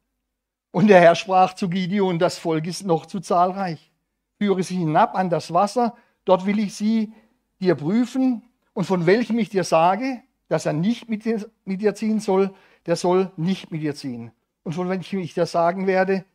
Und 0.72 0.88
der 0.88 1.00
Herr 1.00 1.16
sprach 1.16 1.54
zu 1.54 1.70
Gideon, 1.70 2.20
das 2.20 2.38
Volk 2.38 2.68
ist 2.68 2.86
noch 2.86 3.06
zu 3.06 3.22
zahlreich. 3.22 3.94
Führe 4.38 4.62
sie 4.62 4.76
hinab 4.76 5.16
an 5.16 5.30
das 5.30 5.54
Wasser, 5.54 5.96
dort 6.26 6.46
will 6.46 6.60
ich 6.60 6.76
sie 6.76 7.14
dir 7.62 7.76
prüfen. 7.76 8.44
Und 8.74 8.84
von 8.84 9.06
welchem 9.06 9.40
ich 9.40 9.48
dir 9.48 9.64
sage, 9.64 10.22
dass 10.50 10.66
er 10.66 10.74
nicht 10.74 11.08
mit 11.08 11.24
dir, 11.24 11.50
mit 11.64 11.80
dir 11.80 11.96
ziehen 11.96 12.20
soll, 12.20 12.54
der 12.88 12.98
soll 12.98 13.32
nicht 13.38 13.72
mit 13.72 13.82
dir 13.82 13.96
ziehen. 13.96 14.34
Und 14.64 14.74
von 14.74 14.90
welchem 14.90 15.22
ich 15.22 15.34
dir 15.34 15.46
sagen 15.46 15.88
werde, 15.88 16.26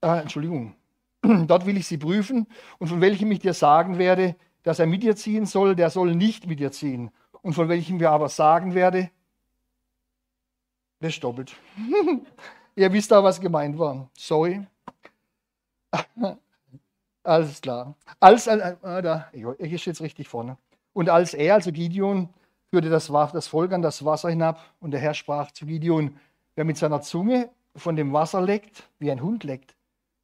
äh, 0.00 0.20
Entschuldigung, 0.20 0.74
dort 1.22 1.64
will 1.64 1.76
ich 1.76 1.86
sie 1.86 1.96
prüfen. 1.96 2.48
Und 2.78 2.88
von 2.88 3.00
welchem 3.00 3.30
ich 3.30 3.38
dir 3.38 3.54
sagen 3.54 3.98
werde, 3.98 4.34
dass 4.64 4.80
er 4.80 4.86
mit 4.86 5.04
dir 5.04 5.14
ziehen 5.14 5.46
soll, 5.46 5.76
der 5.76 5.90
soll 5.90 6.16
nicht 6.16 6.46
mit 6.48 6.58
dir 6.58 6.72
ziehen. 6.72 7.10
Und 7.42 7.52
von 7.52 7.68
welchem 7.68 8.00
wir 8.00 8.10
aber 8.10 8.28
sagen 8.28 8.74
werde, 8.74 9.10
das 11.00 11.16
ist. 11.18 11.56
Ihr 12.76 12.92
wisst 12.92 13.10
da, 13.10 13.22
was 13.22 13.40
gemeint 13.40 13.78
war. 13.78 14.10
Sorry. 14.16 14.66
Alles 17.22 17.60
klar. 17.60 17.94
Als, 18.18 18.46
äh, 18.46 18.74
äh, 18.82 19.02
da, 19.02 19.28
ich 19.32 19.80
stehe 19.80 19.92
jetzt 19.92 20.00
richtig 20.00 20.28
vorne. 20.28 20.56
Und 20.92 21.08
als 21.08 21.34
er, 21.34 21.54
also 21.54 21.70
Gideon, 21.70 22.28
führte 22.70 22.88
das, 22.88 23.06
das 23.06 23.46
Volk 23.46 23.72
an 23.72 23.82
das 23.82 24.04
Wasser 24.04 24.30
hinab 24.30 24.60
und 24.80 24.90
der 24.90 25.00
Herr 25.00 25.14
sprach 25.14 25.50
zu 25.52 25.66
Gideon, 25.66 26.18
wer 26.54 26.64
mit 26.64 26.76
seiner 26.76 27.02
Zunge 27.02 27.50
von 27.76 27.96
dem 27.96 28.12
Wasser 28.12 28.40
leckt, 28.40 28.88
wie 28.98 29.10
ein 29.10 29.22
Hund 29.22 29.44
leckt, 29.44 29.76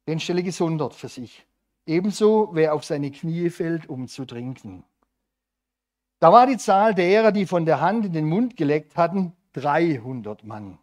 den 0.07 0.19
stelle 0.19 0.43
gesondert 0.43 0.93
für 0.93 1.09
sich. 1.09 1.45
Ebenso 1.85 2.49
wer 2.53 2.73
auf 2.73 2.83
seine 2.83 3.11
Knie 3.11 3.49
fällt, 3.49 3.89
um 3.89 4.07
zu 4.07 4.25
trinken. 4.25 4.83
Da 6.19 6.31
war 6.31 6.45
die 6.45 6.57
Zahl 6.57 6.93
derer, 6.93 7.31
die 7.31 7.47
von 7.47 7.65
der 7.65 7.81
Hand 7.81 8.05
in 8.05 8.13
den 8.13 8.25
Mund 8.25 8.55
geleckt 8.55 8.95
hatten, 8.95 9.33
300 9.53 10.43
Mann. 10.43 10.77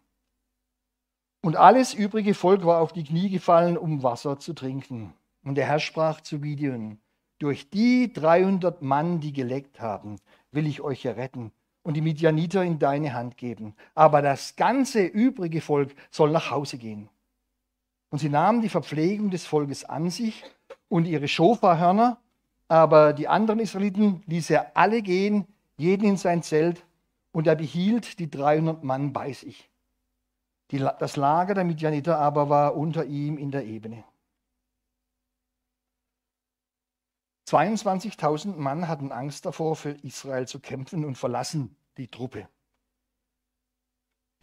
Und 1.41 1.55
alles 1.55 1.93
übrige 1.93 2.33
Volk 2.33 2.65
war 2.65 2.81
auf 2.81 2.91
die 2.91 3.05
Knie 3.05 3.29
gefallen, 3.29 3.77
um 3.77 4.03
Wasser 4.03 4.39
zu 4.39 4.53
trinken. 4.53 5.13
Und 5.43 5.55
der 5.55 5.65
Herr 5.65 5.79
sprach 5.79 6.19
zu 6.19 6.41
Gideon, 6.41 6.99
durch 7.39 7.69
die 7.69 8.11
300 8.11 8.81
Mann, 8.81 9.21
die 9.21 9.31
geleckt 9.31 9.79
haben, 9.79 10.17
will 10.51 10.67
ich 10.67 10.81
euch 10.81 11.05
erretten 11.05 11.53
und 11.83 11.93
die 11.93 12.01
Midianiter 12.01 12.63
in 12.63 12.77
deine 12.77 13.13
Hand 13.13 13.37
geben. 13.37 13.73
Aber 13.95 14.21
das 14.21 14.57
ganze 14.57 15.05
übrige 15.05 15.61
Volk 15.61 15.95
soll 16.11 16.31
nach 16.31 16.51
Hause 16.51 16.77
gehen. 16.77 17.07
Und 18.09 18.19
sie 18.19 18.27
nahmen 18.27 18.61
die 18.61 18.67
Verpflegung 18.69 19.29
des 19.29 19.45
Volkes 19.45 19.85
an 19.85 20.09
sich 20.09 20.43
und 20.89 21.05
ihre 21.05 21.27
Schofahörner, 21.27 22.19
aber 22.67 23.13
die 23.13 23.27
anderen 23.27 23.59
Israeliten 23.59 24.21
ließ 24.25 24.49
er 24.49 24.75
alle 24.75 25.01
gehen, 25.01 25.47
jeden 25.77 26.05
in 26.05 26.17
sein 26.17 26.43
Zelt, 26.43 26.85
und 27.31 27.47
er 27.47 27.55
behielt 27.55 28.19
die 28.19 28.29
300 28.29 28.83
Mann 28.83 29.13
bei 29.13 29.33
sich. 29.33 29.69
Die, 30.71 30.77
das 30.77 31.15
Lager 31.15 31.53
der 31.53 31.63
Midianiter 31.63 32.17
aber 32.19 32.49
war 32.49 32.75
unter 32.75 33.05
ihm 33.05 33.37
in 33.37 33.51
der 33.51 33.65
Ebene. 33.65 34.03
22.000 37.47 38.55
Mann 38.57 38.87
hatten 38.87 39.11
Angst 39.11 39.45
davor, 39.45 39.75
für 39.75 39.91
Israel 40.03 40.47
zu 40.47 40.59
kämpfen 40.59 41.03
und 41.03 41.17
verlassen 41.17 41.75
die 41.97 42.07
Truppe, 42.07 42.47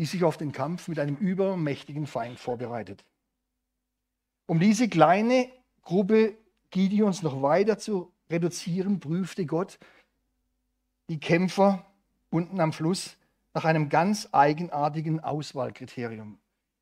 die 0.01 0.07
sich 0.07 0.25
auf 0.25 0.37
den 0.37 0.51
Kampf 0.51 0.89
mit 0.89 0.99
einem 0.99 1.17
übermächtigen 1.17 2.09
Feind 2.09 2.41
vorbereitet. 2.41 3.05
Um 4.47 4.59
diese 4.59 4.89
kleine 4.89 5.49
Gruppe 5.87 6.37
Gideons 6.71 7.23
noch 7.23 7.43
weiter 7.43 7.79
zu 7.79 8.13
reduzieren, 8.29 8.99
prüfte 8.99 9.47
Gott 9.47 9.79
die 11.09 11.21
Kämpfer 11.21 11.87
unten 12.29 12.61
am 12.61 12.73
Fluss 12.73 13.17
nach 13.55 13.65
einem 13.65 13.89
ganz 13.89 14.29
eigenartigen 14.33 15.21
Auswahlkriterium. 15.21 16.39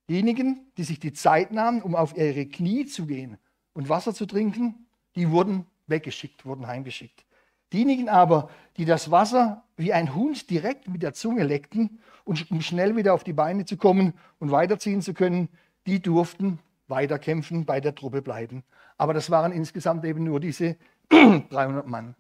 Diejenigen, 0.09 0.73
die 0.79 0.85
sich 0.85 1.01
die 1.01 1.13
Zeit 1.13 1.53
nahmen, 1.53 1.83
um 1.83 1.95
auf 1.95 2.17
ihre 2.17 2.47
Knie 2.47 2.87
zu 2.87 3.05
gehen 3.05 3.37
und 3.75 3.91
Wasser 3.91 4.15
zu 4.15 4.25
trinken, 4.25 4.87
die 5.17 5.31
wurden 5.31 5.67
weggeschickt, 5.87 6.47
wurden 6.47 6.67
heimgeschickt. 6.67 7.27
Diejenigen 7.75 8.09
aber, 8.09 8.49
die 8.79 8.87
das 8.87 9.11
Wasser 9.11 9.65
wie 9.77 9.93
ein 9.93 10.15
Hund 10.15 10.49
direkt 10.49 10.89
mit 10.89 11.03
der 11.03 11.13
Zunge 11.13 11.45
leckten, 11.45 12.01
um 12.25 12.37
schnell 12.63 12.97
wieder 12.97 13.13
auf 13.13 13.23
die 13.23 13.35
Beine 13.35 13.67
zu 13.67 13.77
kommen 13.77 14.15
und 14.39 14.51
weiterziehen 14.51 15.03
zu 15.03 15.13
können, 15.13 15.51
die 15.87 16.01
durften 16.01 16.59
weiterkämpfen, 16.89 17.65
bei 17.65 17.81
der 17.81 17.95
Truppe 17.95 18.23
bleiben. 18.23 18.65
Aber 18.97 19.15
das 19.15 19.31
waren 19.31 19.53
insgesamt 19.53 20.05
eben 20.05 20.25
nur 20.25 20.41
diese 20.41 20.77
300 21.09 21.87
Mann. 21.87 22.15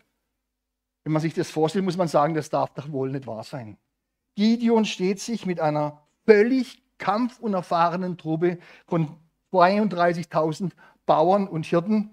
Wenn 1.04 1.12
man 1.12 1.23
sich 1.23 1.35
das 1.35 1.50
vorstellt, 1.50 1.85
muss 1.85 1.97
man 1.97 2.09
sagen, 2.09 2.35
das 2.35 2.49
darf 2.49 2.73
doch 2.75 2.90
wohl 2.90 3.11
nicht 3.11 3.26
wahr 3.26 3.44
sein. 3.44 3.76
Gideon 4.37 4.85
steht 4.85 5.21
sich 5.21 5.47
mit 5.47 5.61
einer 5.61 6.02
völlig 6.26 6.83
kampfunerfahrenen 6.99 8.16
Truppe 8.16 8.59
von 8.87 9.16
32.000 9.52 10.73
Bauern 11.06 11.47
und 11.47 11.66
Hirten, 11.66 12.11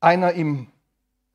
einer 0.00 0.32
im 0.32 0.68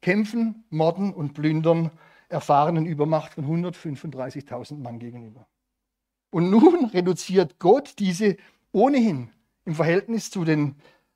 Kämpfen, 0.02 0.64
Morden 0.70 1.14
und 1.14 1.34
Plündern 1.34 1.92
erfahrenen 2.30 2.86
Übermacht 2.86 3.34
von 3.34 3.46
135.000 3.46 4.78
Mann 4.78 5.00
gegenüber. 5.00 5.48
Und 6.32 6.50
nun 6.50 6.86
reduziert 6.94 7.60
Gott 7.60 8.00
diese 8.00 8.38
ohnehin 8.72 9.30
im 9.66 9.76
Verhältnis 9.76 10.30
zu 10.30 10.44
den 10.44 10.76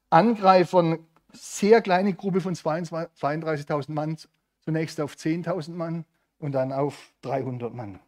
Angreifern 0.09 0.99
sehr 1.33 1.81
kleine 1.81 2.13
Gruppe 2.13 2.41
von 2.41 2.55
32.000 2.55 3.91
Mann 3.91 4.17
zunächst 4.61 4.99
auf 4.99 5.15
10.000 5.15 5.71
Mann 5.71 6.05
und 6.39 6.53
dann 6.53 6.71
auf 6.71 7.11
300 7.21 7.73
Mann. 7.73 7.99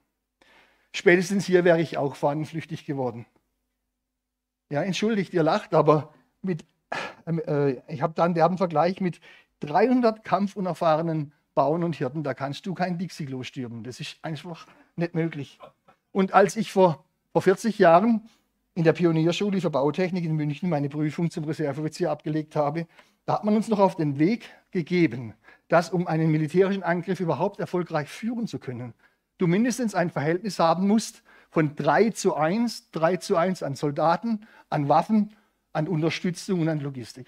Spätestens 0.94 1.46
hier 1.46 1.64
wäre 1.64 1.82
ich 1.82 1.98
auch 1.98 2.16
fahnenflüchtig 2.16 2.86
geworden. 2.86 3.26
Ja, 4.70 4.84
entschuldigt, 4.84 5.34
ihr 5.34 5.44
lacht, 5.44 5.74
aber 5.74 6.14
mit, 6.42 6.66
äh, 7.26 7.74
ich 7.88 8.02
habe 8.02 8.14
dann 8.14 8.34
den 8.34 8.58
Vergleich 8.58 9.02
mit 9.02 9.20
300 9.62 10.24
kampfunerfahrenen 10.24 11.34
Bauern 11.56 11.84
und 11.84 11.96
Hirten, 11.96 12.24
da 12.24 12.34
kannst 12.34 12.66
du 12.66 12.74
kein 12.74 12.98
Dixie-Klo 12.98 13.44
stürmen. 13.44 13.84
Das 13.84 14.00
ist 14.00 14.18
einfach 14.22 14.68
nicht 14.96 15.16
möglich. 15.16 15.60
Und 16.12 16.34
als 16.34 16.56
ich 16.56 16.72
vor, 16.72 17.04
vor 17.32 17.42
40 17.42 17.80
Jahren 17.80 18.30
in 18.80 18.86
der 18.86 18.94
Pionierschule 18.94 19.60
für 19.60 19.70
Bautechnik 19.70 20.24
in 20.24 20.38
München 20.38 20.70
meine 20.70 20.88
Prüfung 20.88 21.30
zum 21.30 21.44
Reserveoffizier 21.44 22.10
abgelegt 22.10 22.56
habe, 22.56 22.88
da 23.26 23.34
hat 23.34 23.44
man 23.44 23.58
uns 23.58 23.68
noch 23.68 23.80
auf 23.80 23.98
den 23.98 24.20
Weg 24.20 24.50
gegeben, 24.72 25.34
dass 25.68 25.90
um 25.90 26.08
einen 26.08 26.32
militärischen 26.32 26.82
Angriff 26.82 27.20
überhaupt 27.20 27.60
erfolgreich 27.60 28.08
führen 28.08 28.48
zu 28.48 28.58
können, 28.58 28.94
du 29.38 29.48
mindestens 29.48 29.96
ein 29.96 30.10
Verhältnis 30.10 30.60
haben 30.60 30.88
musst 30.88 31.24
von 31.50 31.76
3 31.76 32.12
zu 32.12 32.38
1, 32.38 32.92
3 32.92 33.18
zu 33.18 33.36
1 33.36 33.64
an 33.64 33.76
Soldaten, 33.76 34.48
an 34.70 34.88
Waffen, 34.88 35.36
an 35.74 35.90
Unterstützung 35.90 36.62
und 36.62 36.70
an 36.70 36.80
Logistik. 36.80 37.28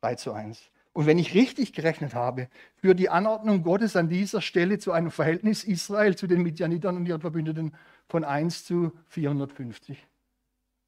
3 0.00 0.16
zu 0.16 0.32
1. 0.32 0.60
Und 0.94 1.06
wenn 1.06 1.18
ich 1.18 1.34
richtig 1.34 1.72
gerechnet 1.72 2.14
habe, 2.14 2.48
führt 2.76 3.00
die 3.00 3.10
Anordnung 3.10 3.64
Gottes 3.64 3.96
an 3.96 4.08
dieser 4.08 4.40
Stelle 4.40 4.78
zu 4.78 4.92
einem 4.92 5.10
Verhältnis 5.10 5.64
Israel 5.64 6.14
zu 6.14 6.28
den 6.28 6.42
Midianitern 6.42 6.96
und 6.96 7.06
ihren 7.06 7.20
Verbündeten 7.20 7.74
von 8.08 8.22
1 8.22 8.64
zu 8.64 8.92
450. 9.08 10.06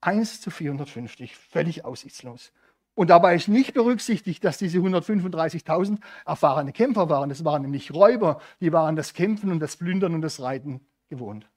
1 0.02 0.40
zu 0.40 0.52
450, 0.52 1.36
völlig 1.36 1.84
aussichtslos. 1.84 2.52
Und 2.94 3.10
dabei 3.10 3.34
ist 3.34 3.48
nicht 3.48 3.74
berücksichtigt, 3.74 4.44
dass 4.44 4.58
diese 4.58 4.78
135.000 4.78 5.98
erfahrene 6.24 6.72
Kämpfer 6.72 7.10
waren. 7.10 7.28
Das 7.28 7.44
waren 7.44 7.62
nämlich 7.62 7.92
Räuber, 7.92 8.40
die 8.60 8.72
waren 8.72 8.94
das 8.94 9.12
Kämpfen 9.12 9.50
und 9.50 9.58
das 9.58 9.76
Plündern 9.76 10.14
und 10.14 10.22
das 10.22 10.40
Reiten 10.40 10.80
gewohnt. 11.08 11.50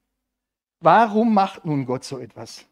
Warum 0.80 1.32
macht 1.34 1.64
nun 1.64 1.86
Gott 1.86 2.02
so 2.02 2.18
etwas? 2.18 2.66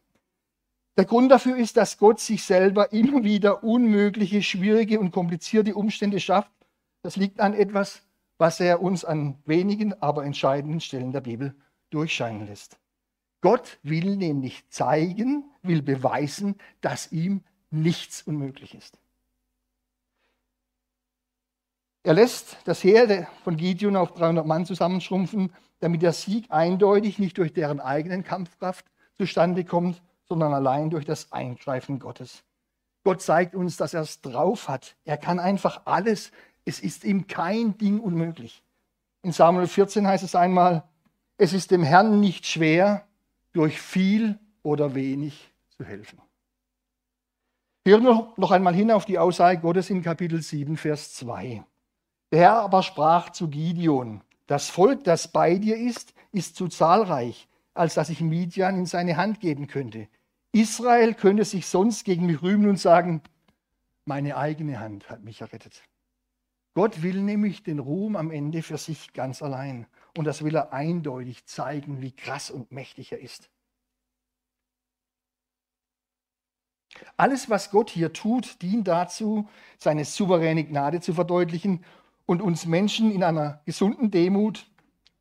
Der 0.98 1.04
Grund 1.04 1.30
dafür 1.30 1.56
ist, 1.56 1.76
dass 1.76 1.96
Gott 1.96 2.18
sich 2.18 2.42
selber 2.42 2.92
immer 2.92 3.22
wieder 3.22 3.62
unmögliche, 3.62 4.42
schwierige 4.42 4.98
und 4.98 5.12
komplizierte 5.12 5.76
Umstände 5.76 6.18
schafft. 6.18 6.50
Das 7.02 7.14
liegt 7.14 7.38
an 7.38 7.54
etwas, 7.54 8.02
was 8.36 8.58
er 8.58 8.82
uns 8.82 9.04
an 9.04 9.38
wenigen, 9.46 9.94
aber 10.02 10.24
entscheidenden 10.24 10.80
Stellen 10.80 11.12
der 11.12 11.20
Bibel 11.20 11.54
durchscheinen 11.90 12.48
lässt. 12.48 12.80
Gott 13.42 13.78
will 13.84 14.16
nämlich 14.16 14.68
zeigen, 14.70 15.44
will 15.62 15.82
beweisen, 15.82 16.56
dass 16.80 17.12
ihm 17.12 17.44
nichts 17.70 18.22
unmöglich 18.22 18.74
ist. 18.74 18.98
Er 22.02 22.14
lässt 22.14 22.56
das 22.64 22.82
Heer 22.82 23.28
von 23.44 23.56
Gideon 23.56 23.94
auf 23.94 24.14
300 24.14 24.44
Mann 24.44 24.66
zusammenschrumpfen, 24.66 25.52
damit 25.78 26.02
der 26.02 26.12
Sieg 26.12 26.46
eindeutig 26.50 27.20
nicht 27.20 27.38
durch 27.38 27.52
deren 27.52 27.78
eigenen 27.78 28.24
Kampfkraft 28.24 28.84
zustande 29.16 29.64
kommt, 29.64 30.02
sondern 30.28 30.52
allein 30.52 30.90
durch 30.90 31.04
das 31.04 31.32
Eingreifen 31.32 31.98
Gottes. 31.98 32.44
Gott 33.04 33.22
zeigt 33.22 33.54
uns, 33.54 33.76
dass 33.76 33.94
er 33.94 34.02
es 34.02 34.20
drauf 34.20 34.68
hat. 34.68 34.96
Er 35.04 35.16
kann 35.16 35.38
einfach 35.38 35.82
alles. 35.86 36.30
Es 36.64 36.80
ist 36.80 37.04
ihm 37.04 37.26
kein 37.26 37.78
Ding 37.78 38.00
unmöglich. 38.00 38.62
In 39.22 39.32
Samuel 39.32 39.66
14 39.66 40.06
heißt 40.06 40.24
es 40.24 40.34
einmal, 40.34 40.84
es 41.38 41.52
ist 41.52 41.70
dem 41.70 41.82
Herrn 41.82 42.20
nicht 42.20 42.46
schwer, 42.46 43.06
durch 43.52 43.80
viel 43.80 44.38
oder 44.62 44.94
wenig 44.94 45.52
zu 45.70 45.84
helfen. 45.84 46.20
Hören 47.86 48.04
wir 48.04 48.32
noch 48.36 48.50
einmal 48.50 48.74
hin 48.74 48.90
auf 48.90 49.06
die 49.06 49.18
Aussage 49.18 49.60
Gottes 49.60 49.88
in 49.88 50.02
Kapitel 50.02 50.42
7, 50.42 50.76
Vers 50.76 51.14
2. 51.14 51.64
Der 52.30 52.40
Herr 52.40 52.56
aber 52.56 52.82
sprach 52.82 53.30
zu 53.30 53.48
Gideon, 53.48 54.20
das 54.46 54.68
Volk, 54.68 55.04
das 55.04 55.28
bei 55.28 55.56
dir 55.56 55.76
ist, 55.76 56.12
ist 56.32 56.56
zu 56.56 56.68
zahlreich, 56.68 57.48
als 57.72 57.94
dass 57.94 58.10
ich 58.10 58.20
Midian 58.20 58.76
in 58.76 58.86
seine 58.86 59.16
Hand 59.16 59.40
geben 59.40 59.66
könnte. 59.66 60.08
Israel 60.58 61.14
könnte 61.14 61.44
sich 61.44 61.66
sonst 61.66 62.04
gegen 62.04 62.26
mich 62.26 62.42
rühmen 62.42 62.68
und 62.68 62.80
sagen, 62.80 63.22
meine 64.04 64.36
eigene 64.36 64.80
Hand 64.80 65.08
hat 65.08 65.22
mich 65.22 65.40
errettet. 65.40 65.84
Gott 66.74 67.02
will 67.02 67.22
nämlich 67.22 67.62
den 67.62 67.78
Ruhm 67.78 68.16
am 68.16 68.32
Ende 68.32 68.62
für 68.62 68.76
sich 68.76 69.12
ganz 69.12 69.40
allein. 69.40 69.86
Und 70.16 70.24
das 70.24 70.42
will 70.42 70.56
er 70.56 70.72
eindeutig 70.72 71.46
zeigen, 71.46 72.00
wie 72.00 72.10
krass 72.10 72.50
und 72.50 72.72
mächtig 72.72 73.12
er 73.12 73.20
ist. 73.20 73.50
Alles, 77.16 77.48
was 77.48 77.70
Gott 77.70 77.90
hier 77.90 78.12
tut, 78.12 78.60
dient 78.60 78.88
dazu, 78.88 79.48
seine 79.78 80.04
souveräne 80.04 80.64
Gnade 80.64 81.00
zu 81.00 81.14
verdeutlichen 81.14 81.84
und 82.26 82.42
uns 82.42 82.66
Menschen 82.66 83.12
in 83.12 83.22
einer 83.22 83.62
gesunden 83.64 84.10
Demut 84.10 84.68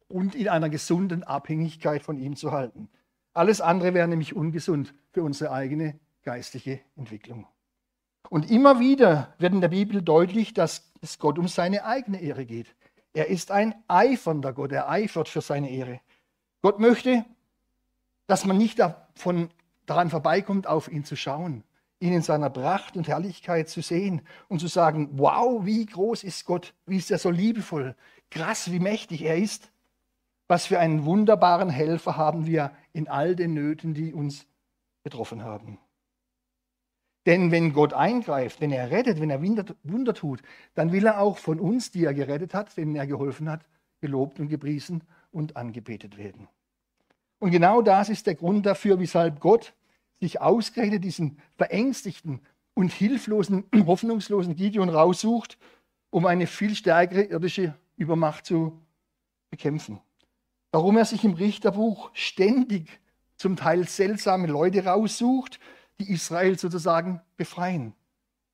und 0.08 0.34
in 0.34 0.50
einer 0.50 0.70
gesunden 0.70 1.24
Abhängigkeit 1.24 2.02
von 2.02 2.18
ihm 2.18 2.36
zu 2.36 2.52
halten. 2.52 2.90
Alles 3.34 3.62
andere 3.62 3.94
wäre 3.94 4.08
nämlich 4.08 4.36
ungesund 4.36 4.96
für 5.18 5.24
unsere 5.24 5.52
eigene 5.52 6.00
geistliche 6.22 6.80
Entwicklung. 6.96 7.48
Und 8.30 8.52
immer 8.52 8.80
wieder 8.80 9.34
wird 9.40 9.52
in 9.52 9.62
der 9.62 9.70
Bibel 9.70 10.04
deutlich, 10.04 10.54
dass 10.54 10.92
es 11.02 11.18
Gott 11.18 11.40
um 11.40 11.48
seine 11.48 11.86
eigene 11.86 12.22
Ehre 12.22 12.46
geht. 12.46 12.76
Er 13.14 13.26
ist 13.26 13.50
ein 13.50 13.74
eifernder 13.88 14.54
Gott, 14.54 14.72
er 14.72 14.92
eifert 14.92 15.28
für 15.28 15.42
seine 15.42 15.72
Ehre. 15.72 16.02
Gott 16.62 16.80
möchte, 16.80 17.26
dass 18.28 18.46
man 18.46 18.60
nicht 18.60 18.78
davon, 18.78 19.50
daran 19.88 20.12
vorbeikommt, 20.12 20.68
auf 20.68 20.88
ihn 20.88 21.04
zu 21.04 21.16
schauen, 21.16 21.64
ihn 22.00 22.14
in 22.14 22.22
seiner 22.22 22.52
Pracht 22.52 22.96
und 22.96 23.08
Herrlichkeit 23.08 23.70
zu 23.70 23.82
sehen 23.82 24.22
und 24.50 24.60
zu 24.60 24.68
sagen, 24.68 25.10
wow, 25.14 25.66
wie 25.66 25.88
groß 25.88 26.26
ist 26.26 26.46
Gott, 26.46 26.76
wie 26.86 26.98
ist 26.98 27.10
er 27.10 27.18
so 27.18 27.32
liebevoll, 27.32 27.96
krass, 28.30 28.72
wie 28.72 28.80
mächtig 28.80 29.24
er 29.24 29.38
ist. 29.38 29.72
Was 30.48 30.68
für 30.68 30.78
einen 30.78 31.06
wunderbaren 31.06 31.72
Helfer 31.72 32.18
haben 32.18 32.46
wir 32.46 32.72
in 32.94 33.08
all 33.08 33.36
den 33.36 33.56
Nöten, 33.56 33.96
die 33.96 34.14
uns 34.14 34.46
betroffen 35.08 35.42
haben. 35.42 35.80
Denn 37.26 37.50
wenn 37.50 37.72
Gott 37.72 37.94
eingreift, 37.94 38.60
wenn 38.60 38.74
er 38.74 38.92
rettet, 38.92 39.22
wenn 39.22 39.30
er 39.30 39.42
Wunder 39.42 40.14
tut, 40.14 40.42
dann 40.76 40.92
will 40.92 41.06
er 41.06 41.22
auch 41.22 41.38
von 41.38 41.62
uns, 41.62 41.92
die 41.92 42.04
er 42.04 42.14
gerettet 42.14 42.54
hat, 42.54 42.76
denen 42.76 42.96
er 42.96 43.08
geholfen 43.08 43.50
hat, 43.50 43.66
gelobt 44.02 44.40
und 44.42 44.50
gepriesen 44.50 45.04
und 45.32 45.56
angebetet 45.56 46.18
werden. 46.18 46.50
Und 47.40 47.52
genau 47.52 47.82
das 47.82 48.10
ist 48.10 48.28
der 48.28 48.36
Grund 48.36 48.66
dafür, 48.66 49.00
weshalb 49.00 49.40
Gott 49.40 49.74
sich 50.20 50.42
ausgerechnet 50.42 51.06
diesen 51.06 51.38
verängstigten 51.56 52.42
und 52.74 52.92
hilflosen, 52.92 53.64
hoffnungslosen 53.86 54.58
Gideon 54.58 54.90
raussucht, 54.90 55.58
um 56.10 56.26
eine 56.26 56.48
viel 56.48 56.76
stärkere 56.76 57.24
irdische 57.24 57.76
Übermacht 57.96 58.46
zu 58.46 58.82
bekämpfen 59.52 60.02
warum 60.72 60.98
er 60.98 61.06
sich 61.06 61.24
im 61.24 61.34
Richterbuch 61.34 62.12
ständig 62.14 63.00
zum 63.38 63.56
Teil 63.56 63.88
seltsame 63.88 64.48
Leute 64.48 64.86
raussucht, 64.86 65.60
die 66.00 66.12
Israel 66.12 66.58
sozusagen 66.58 67.22
befreien. 67.38 67.94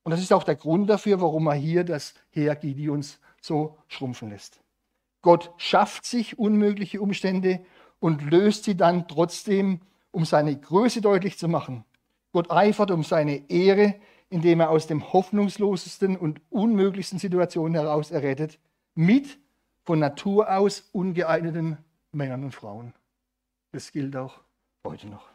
Und 0.02 0.10
das 0.12 0.20
ist 0.20 0.32
auch 0.32 0.44
der 0.44 0.56
Grund 0.56 0.88
dafür, 0.88 1.20
warum 1.20 1.46
er 1.46 1.54
hier 1.54 1.84
das 1.84 2.14
Heer 2.30 2.54
Gideons 2.54 3.18
so 3.40 3.78
schrumpfen 3.88 4.30
lässt. 4.30 4.60
Gott 5.22 5.50
schafft 5.56 6.04
sich 6.04 6.38
unmögliche 6.38 7.00
Umstände 7.00 7.64
und 7.98 8.22
löst 8.30 8.64
sie 8.64 8.76
dann 8.76 9.08
trotzdem, 9.08 9.80
um 10.10 10.26
seine 10.26 10.54
Größe 10.54 11.00
deutlich 11.00 11.38
zu 11.38 11.48
machen. 11.48 11.84
Gott 12.32 12.50
eifert 12.50 12.90
um 12.90 13.02
seine 13.02 13.48
Ehre, 13.50 13.94
indem 14.28 14.60
er 14.60 14.70
aus 14.70 14.86
dem 14.86 15.12
hoffnungslosesten 15.12 16.16
und 16.16 16.40
unmöglichsten 16.50 17.18
Situationen 17.18 17.74
heraus 17.74 18.10
errettet, 18.10 18.58
mit 18.94 19.38
von 19.84 19.98
Natur 19.98 20.54
aus 20.54 20.88
ungeeigneten 20.92 21.78
Männern 22.12 22.44
und 22.44 22.52
Frauen. 22.52 22.92
Das 23.72 23.92
gilt 23.92 24.16
auch 24.16 24.43
heute 24.84 25.08
noch. 25.08 25.26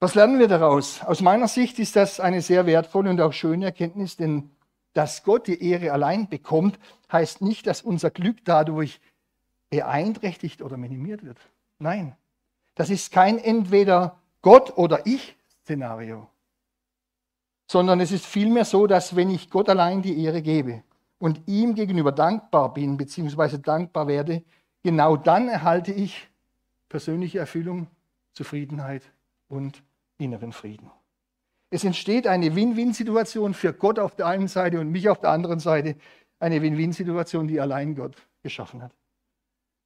Was 0.00 0.14
lernen 0.14 0.38
wir 0.38 0.48
daraus? 0.48 1.02
Aus 1.02 1.20
meiner 1.20 1.48
Sicht 1.48 1.78
ist 1.78 1.96
das 1.96 2.20
eine 2.20 2.42
sehr 2.42 2.66
wertvolle 2.66 3.10
und 3.10 3.20
auch 3.20 3.32
schöne 3.32 3.66
Erkenntnis, 3.66 4.16
denn 4.16 4.50
dass 4.92 5.22
Gott 5.22 5.46
die 5.46 5.62
Ehre 5.62 5.92
allein 5.92 6.28
bekommt, 6.28 6.78
heißt 7.10 7.42
nicht, 7.42 7.66
dass 7.66 7.82
unser 7.82 8.10
Glück 8.10 8.44
dadurch 8.44 9.00
beeinträchtigt 9.70 10.62
oder 10.62 10.76
minimiert 10.76 11.24
wird. 11.24 11.38
Nein, 11.78 12.16
das 12.74 12.90
ist 12.90 13.12
kein 13.12 13.38
entweder 13.38 14.20
Gott 14.42 14.76
oder 14.76 15.06
ich 15.06 15.36
Szenario, 15.62 16.28
sondern 17.66 18.00
es 18.00 18.12
ist 18.12 18.26
vielmehr 18.26 18.64
so, 18.64 18.86
dass 18.86 19.16
wenn 19.16 19.30
ich 19.30 19.50
Gott 19.50 19.68
allein 19.68 20.02
die 20.02 20.22
Ehre 20.22 20.42
gebe 20.42 20.82
und 21.18 21.40
ihm 21.46 21.74
gegenüber 21.74 22.12
dankbar 22.12 22.74
bin, 22.74 22.96
beziehungsweise 22.96 23.58
dankbar 23.58 24.06
werde, 24.06 24.44
genau 24.82 25.16
dann 25.16 25.48
erhalte 25.48 25.92
ich 25.92 26.28
persönliche 26.88 27.38
Erfüllung, 27.38 27.88
Zufriedenheit 28.32 29.02
und 29.48 29.82
inneren 30.18 30.52
Frieden. 30.52 30.90
Es 31.70 31.84
entsteht 31.84 32.26
eine 32.26 32.54
Win-Win-Situation 32.54 33.54
für 33.54 33.72
Gott 33.72 33.98
auf 33.98 34.14
der 34.14 34.26
einen 34.26 34.48
Seite 34.48 34.80
und 34.80 34.90
mich 34.90 35.08
auf 35.08 35.20
der 35.20 35.30
anderen 35.30 35.58
Seite. 35.58 35.96
Eine 36.38 36.62
Win-Win-Situation, 36.62 37.48
die 37.48 37.60
allein 37.60 37.94
Gott 37.94 38.16
geschaffen 38.42 38.82
hat. 38.82 38.94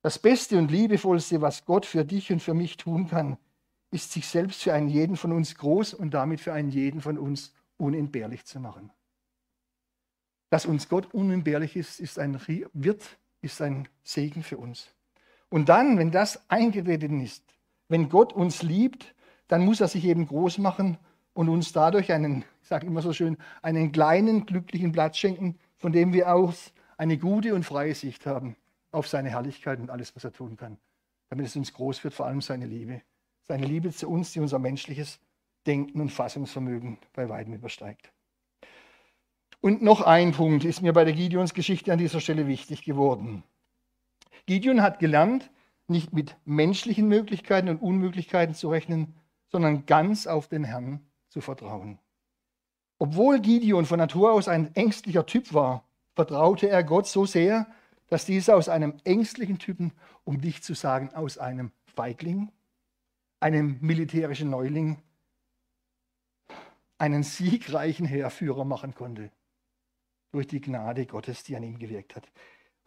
Das 0.02 0.18
Beste 0.18 0.58
und 0.58 0.70
Liebevollste, 0.70 1.40
was 1.40 1.64
Gott 1.64 1.86
für 1.86 2.04
dich 2.04 2.30
und 2.30 2.40
für 2.40 2.54
mich 2.54 2.76
tun 2.76 3.08
kann, 3.08 3.36
ist 3.90 4.12
sich 4.12 4.26
selbst 4.26 4.62
für 4.62 4.72
einen 4.72 4.88
jeden 4.88 5.16
von 5.16 5.32
uns 5.32 5.54
groß 5.54 5.94
und 5.94 6.12
damit 6.12 6.40
für 6.40 6.52
einen 6.52 6.70
jeden 6.70 7.00
von 7.00 7.18
uns 7.18 7.54
unentbehrlich 7.78 8.44
zu 8.44 8.60
machen. 8.60 8.92
Dass 10.50 10.66
uns 10.66 10.88
Gott 10.88 11.12
unentbehrlich 11.14 11.76
ist, 11.76 12.00
ist 12.00 12.18
ein, 12.18 12.38
wird 12.72 13.18
ist 13.40 13.62
ein 13.62 13.88
Segen 14.02 14.42
für 14.42 14.58
uns. 14.58 14.88
Und 15.50 15.68
dann, 15.68 15.98
wenn 15.98 16.10
das 16.10 16.48
eingetreten 16.50 17.20
ist, 17.20 17.44
wenn 17.88 18.08
Gott 18.08 18.32
uns 18.32 18.62
liebt, 18.62 19.14
dann 19.48 19.64
muss 19.64 19.80
er 19.80 19.88
sich 19.88 20.04
eben 20.04 20.26
groß 20.26 20.58
machen 20.58 20.98
und 21.32 21.48
uns 21.48 21.72
dadurch 21.72 22.12
einen, 22.12 22.44
ich 22.62 22.68
sage 22.68 22.86
immer 22.86 23.00
so 23.00 23.12
schön, 23.12 23.38
einen 23.62 23.92
kleinen, 23.92 24.44
glücklichen 24.44 24.92
Platz 24.92 25.16
schenken, 25.16 25.58
von 25.76 25.92
dem 25.92 26.12
wir 26.12 26.34
aus 26.34 26.72
eine 26.96 27.16
gute 27.16 27.54
und 27.54 27.64
freie 27.64 27.94
Sicht 27.94 28.26
haben 28.26 28.56
auf 28.90 29.08
seine 29.08 29.30
Herrlichkeit 29.30 29.78
und 29.78 29.90
alles, 29.90 30.14
was 30.16 30.24
er 30.24 30.32
tun 30.32 30.56
kann. 30.56 30.78
Damit 31.30 31.46
es 31.46 31.56
uns 31.56 31.72
groß 31.72 32.02
wird, 32.04 32.14
vor 32.14 32.26
allem 32.26 32.40
seine 32.40 32.66
Liebe. 32.66 33.02
Seine 33.42 33.66
Liebe 33.66 33.90
zu 33.90 34.08
uns, 34.08 34.32
die 34.32 34.40
unser 34.40 34.58
menschliches 34.58 35.20
Denken 35.66 36.00
und 36.00 36.10
Fassungsvermögen 36.10 36.98
bei 37.12 37.28
weitem 37.28 37.54
übersteigt. 37.54 38.12
Und 39.60 39.82
noch 39.82 40.02
ein 40.02 40.32
Punkt 40.32 40.64
ist 40.64 40.82
mir 40.82 40.92
bei 40.92 41.04
der 41.04 41.14
Gideons 41.14 41.54
Geschichte 41.54 41.92
an 41.92 41.98
dieser 41.98 42.20
Stelle 42.20 42.46
wichtig 42.46 42.82
geworden. 42.84 43.42
Gideon 44.46 44.82
hat 44.82 44.98
gelernt, 44.98 45.50
nicht 45.86 46.12
mit 46.12 46.36
menschlichen 46.44 47.08
Möglichkeiten 47.08 47.68
und 47.68 47.80
Unmöglichkeiten 47.80 48.54
zu 48.54 48.68
rechnen, 48.68 49.14
sondern 49.48 49.86
ganz 49.86 50.26
auf 50.26 50.48
den 50.48 50.64
Herrn 50.64 51.00
zu 51.28 51.40
vertrauen. 51.40 51.98
Obwohl 52.98 53.40
Gideon 53.40 53.86
von 53.86 53.98
Natur 53.98 54.32
aus 54.32 54.48
ein 54.48 54.74
ängstlicher 54.74 55.24
Typ 55.24 55.54
war, 55.54 55.88
vertraute 56.14 56.68
er 56.68 56.82
Gott 56.84 57.06
so 57.06 57.26
sehr, 57.26 57.66
dass 58.08 58.26
dieser 58.26 58.56
aus 58.56 58.68
einem 58.68 58.94
ängstlichen 59.04 59.58
Typen, 59.58 59.92
um 60.24 60.40
dich 60.40 60.62
zu 60.62 60.74
sagen, 60.74 61.14
aus 61.14 61.38
einem 61.38 61.72
Feigling, 61.94 62.50
einem 63.40 63.78
militärischen 63.80 64.50
Neuling, 64.50 65.02
einen 66.98 67.22
siegreichen 67.22 68.06
Heerführer 68.06 68.64
machen 68.64 68.94
konnte. 68.94 69.30
Durch 70.32 70.46
die 70.46 70.60
Gnade 70.60 71.06
Gottes, 71.06 71.44
die 71.44 71.56
an 71.56 71.62
ihm 71.62 71.78
gewirkt 71.78 72.16
hat. 72.16 72.30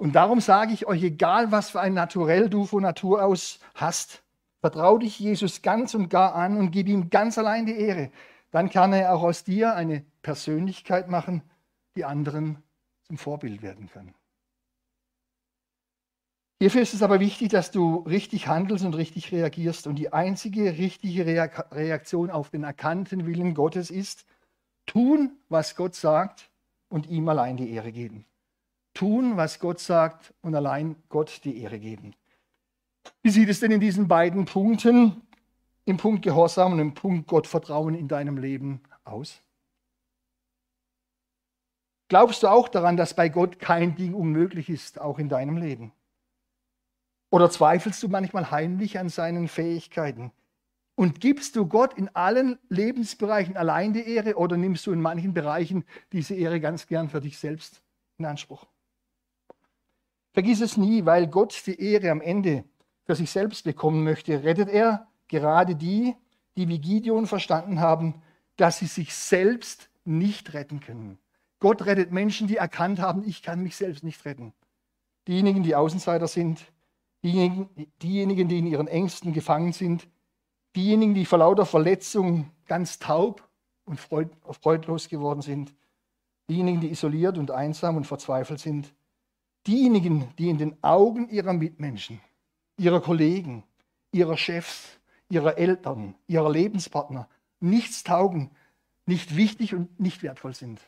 Und 0.01 0.13
darum 0.13 0.39
sage 0.39 0.73
ich 0.73 0.87
euch, 0.87 1.03
egal 1.03 1.51
was 1.51 1.69
für 1.69 1.79
ein 1.79 1.93
Naturell 1.93 2.49
du 2.49 2.65
von 2.65 2.81
Natur 2.81 3.23
aus 3.23 3.59
hast, 3.75 4.23
vertrau 4.59 4.97
dich 4.97 5.19
Jesus 5.19 5.61
ganz 5.61 5.93
und 5.93 6.09
gar 6.09 6.33
an 6.33 6.57
und 6.57 6.71
gib 6.71 6.87
ihm 6.87 7.11
ganz 7.11 7.37
allein 7.37 7.67
die 7.67 7.77
Ehre. 7.77 8.11
Dann 8.49 8.71
kann 8.71 8.93
er 8.93 9.13
auch 9.13 9.21
aus 9.21 9.43
dir 9.43 9.75
eine 9.75 10.03
Persönlichkeit 10.23 11.07
machen, 11.07 11.43
die 11.95 12.03
anderen 12.03 12.63
zum 13.03 13.19
Vorbild 13.19 13.61
werden 13.61 13.91
kann. 13.91 14.15
Hierfür 16.57 16.81
ist 16.81 16.95
es 16.95 17.03
aber 17.03 17.19
wichtig, 17.19 17.49
dass 17.49 17.69
du 17.69 17.97
richtig 17.97 18.47
handelst 18.47 18.83
und 18.83 18.95
richtig 18.95 19.31
reagierst. 19.31 19.85
Und 19.85 19.97
die 19.97 20.11
einzige 20.11 20.79
richtige 20.79 21.27
Reaktion 21.27 22.31
auf 22.31 22.49
den 22.49 22.63
erkannten 22.63 23.27
Willen 23.27 23.53
Gottes 23.53 23.91
ist, 23.91 24.25
tun, 24.87 25.37
was 25.47 25.75
Gott 25.75 25.93
sagt 25.93 26.49
und 26.89 27.05
ihm 27.05 27.29
allein 27.29 27.55
die 27.55 27.69
Ehre 27.69 27.91
geben. 27.91 28.25
Tun, 28.93 29.37
was 29.37 29.59
Gott 29.59 29.79
sagt 29.79 30.33
und 30.41 30.55
allein 30.55 30.95
Gott 31.09 31.41
die 31.43 31.61
Ehre 31.61 31.79
geben. 31.79 32.13
Wie 33.23 33.29
sieht 33.29 33.49
es 33.49 33.59
denn 33.59 33.71
in 33.71 33.79
diesen 33.79 34.07
beiden 34.07 34.45
Punkten, 34.45 35.21
im 35.85 35.97
Punkt 35.97 36.23
Gehorsam 36.23 36.73
und 36.73 36.79
im 36.79 36.93
Punkt 36.93 37.27
Gottvertrauen 37.27 37.95
in 37.95 38.07
deinem 38.07 38.37
Leben 38.37 38.81
aus? 39.03 39.41
Glaubst 42.09 42.43
du 42.43 42.47
auch 42.47 42.67
daran, 42.67 42.97
dass 42.97 43.15
bei 43.15 43.29
Gott 43.29 43.59
kein 43.59 43.95
Ding 43.95 44.13
unmöglich 44.13 44.69
ist, 44.69 44.99
auch 44.99 45.17
in 45.17 45.29
deinem 45.29 45.57
Leben? 45.57 45.93
Oder 47.29 47.49
zweifelst 47.49 48.03
du 48.03 48.09
manchmal 48.09 48.51
heimlich 48.51 48.99
an 48.99 49.07
seinen 49.07 49.47
Fähigkeiten? 49.47 50.31
Und 50.95 51.21
gibst 51.21 51.55
du 51.55 51.65
Gott 51.65 51.93
in 51.93 52.13
allen 52.13 52.59
Lebensbereichen 52.67 53.55
allein 53.55 53.93
die 53.93 54.05
Ehre 54.05 54.35
oder 54.35 54.57
nimmst 54.57 54.85
du 54.85 54.91
in 54.91 55.01
manchen 55.01 55.33
Bereichen 55.33 55.85
diese 56.11 56.35
Ehre 56.35 56.59
ganz 56.59 56.85
gern 56.85 57.09
für 57.09 57.21
dich 57.21 57.39
selbst 57.39 57.81
in 58.17 58.25
Anspruch? 58.25 58.67
Vergiss 60.33 60.61
es 60.61 60.77
nie, 60.77 61.05
weil 61.05 61.27
Gott 61.27 61.61
die 61.65 61.79
Ehre 61.79 62.11
am 62.11 62.21
Ende 62.21 62.63
für 63.03 63.15
sich 63.15 63.29
selbst 63.29 63.63
bekommen 63.63 64.03
möchte, 64.03 64.43
rettet 64.43 64.69
er 64.69 65.07
gerade 65.27 65.75
die, 65.75 66.15
die 66.55 66.67
wie 66.67 66.79
Gideon 66.79 67.27
verstanden 67.27 67.79
haben, 67.79 68.21
dass 68.55 68.79
sie 68.79 68.85
sich 68.85 69.13
selbst 69.13 69.89
nicht 70.05 70.53
retten 70.53 70.79
können. 70.79 71.17
Gott 71.59 71.85
rettet 71.85 72.11
Menschen, 72.11 72.47
die 72.47 72.57
erkannt 72.57 72.99
haben, 72.99 73.23
ich 73.27 73.43
kann 73.43 73.61
mich 73.61 73.75
selbst 73.75 74.03
nicht 74.03 74.23
retten. 74.25 74.53
Diejenigen, 75.27 75.63
die 75.63 75.75
Außenseiter 75.75 76.27
sind, 76.27 76.65
diejenigen, 77.23 77.69
diejenigen, 78.01 78.47
die 78.47 78.59
in 78.59 78.67
ihren 78.67 78.87
Ängsten 78.87 79.33
gefangen 79.33 79.73
sind, 79.73 80.07
diejenigen, 80.75 81.13
die 81.13 81.25
vor 81.25 81.39
lauter 81.39 81.65
Verletzung 81.65 82.51
ganz 82.67 82.99
taub 82.99 83.47
und 83.85 83.99
freudlos 83.99 85.09
geworden 85.09 85.41
sind, 85.41 85.75
diejenigen, 86.49 86.81
die 86.81 86.89
isoliert 86.89 87.37
und 87.37 87.51
einsam 87.51 87.97
und 87.97 88.07
verzweifelt 88.07 88.59
sind, 88.59 88.93
diejenigen, 89.67 90.27
die 90.37 90.49
in 90.49 90.57
den 90.57 90.83
Augen 90.83 91.29
ihrer 91.29 91.53
Mitmenschen, 91.53 92.19
ihrer 92.77 93.01
Kollegen, 93.01 93.63
ihrer 94.11 94.37
Chefs, 94.37 94.99
ihrer 95.29 95.57
Eltern, 95.57 96.15
ihrer 96.27 96.51
Lebenspartner 96.51 97.27
nichts 97.59 98.03
taugen, 98.03 98.51
nicht 99.05 99.35
wichtig 99.35 99.73
und 99.73 99.99
nicht 99.99 100.23
wertvoll 100.23 100.53
sind. 100.53 100.81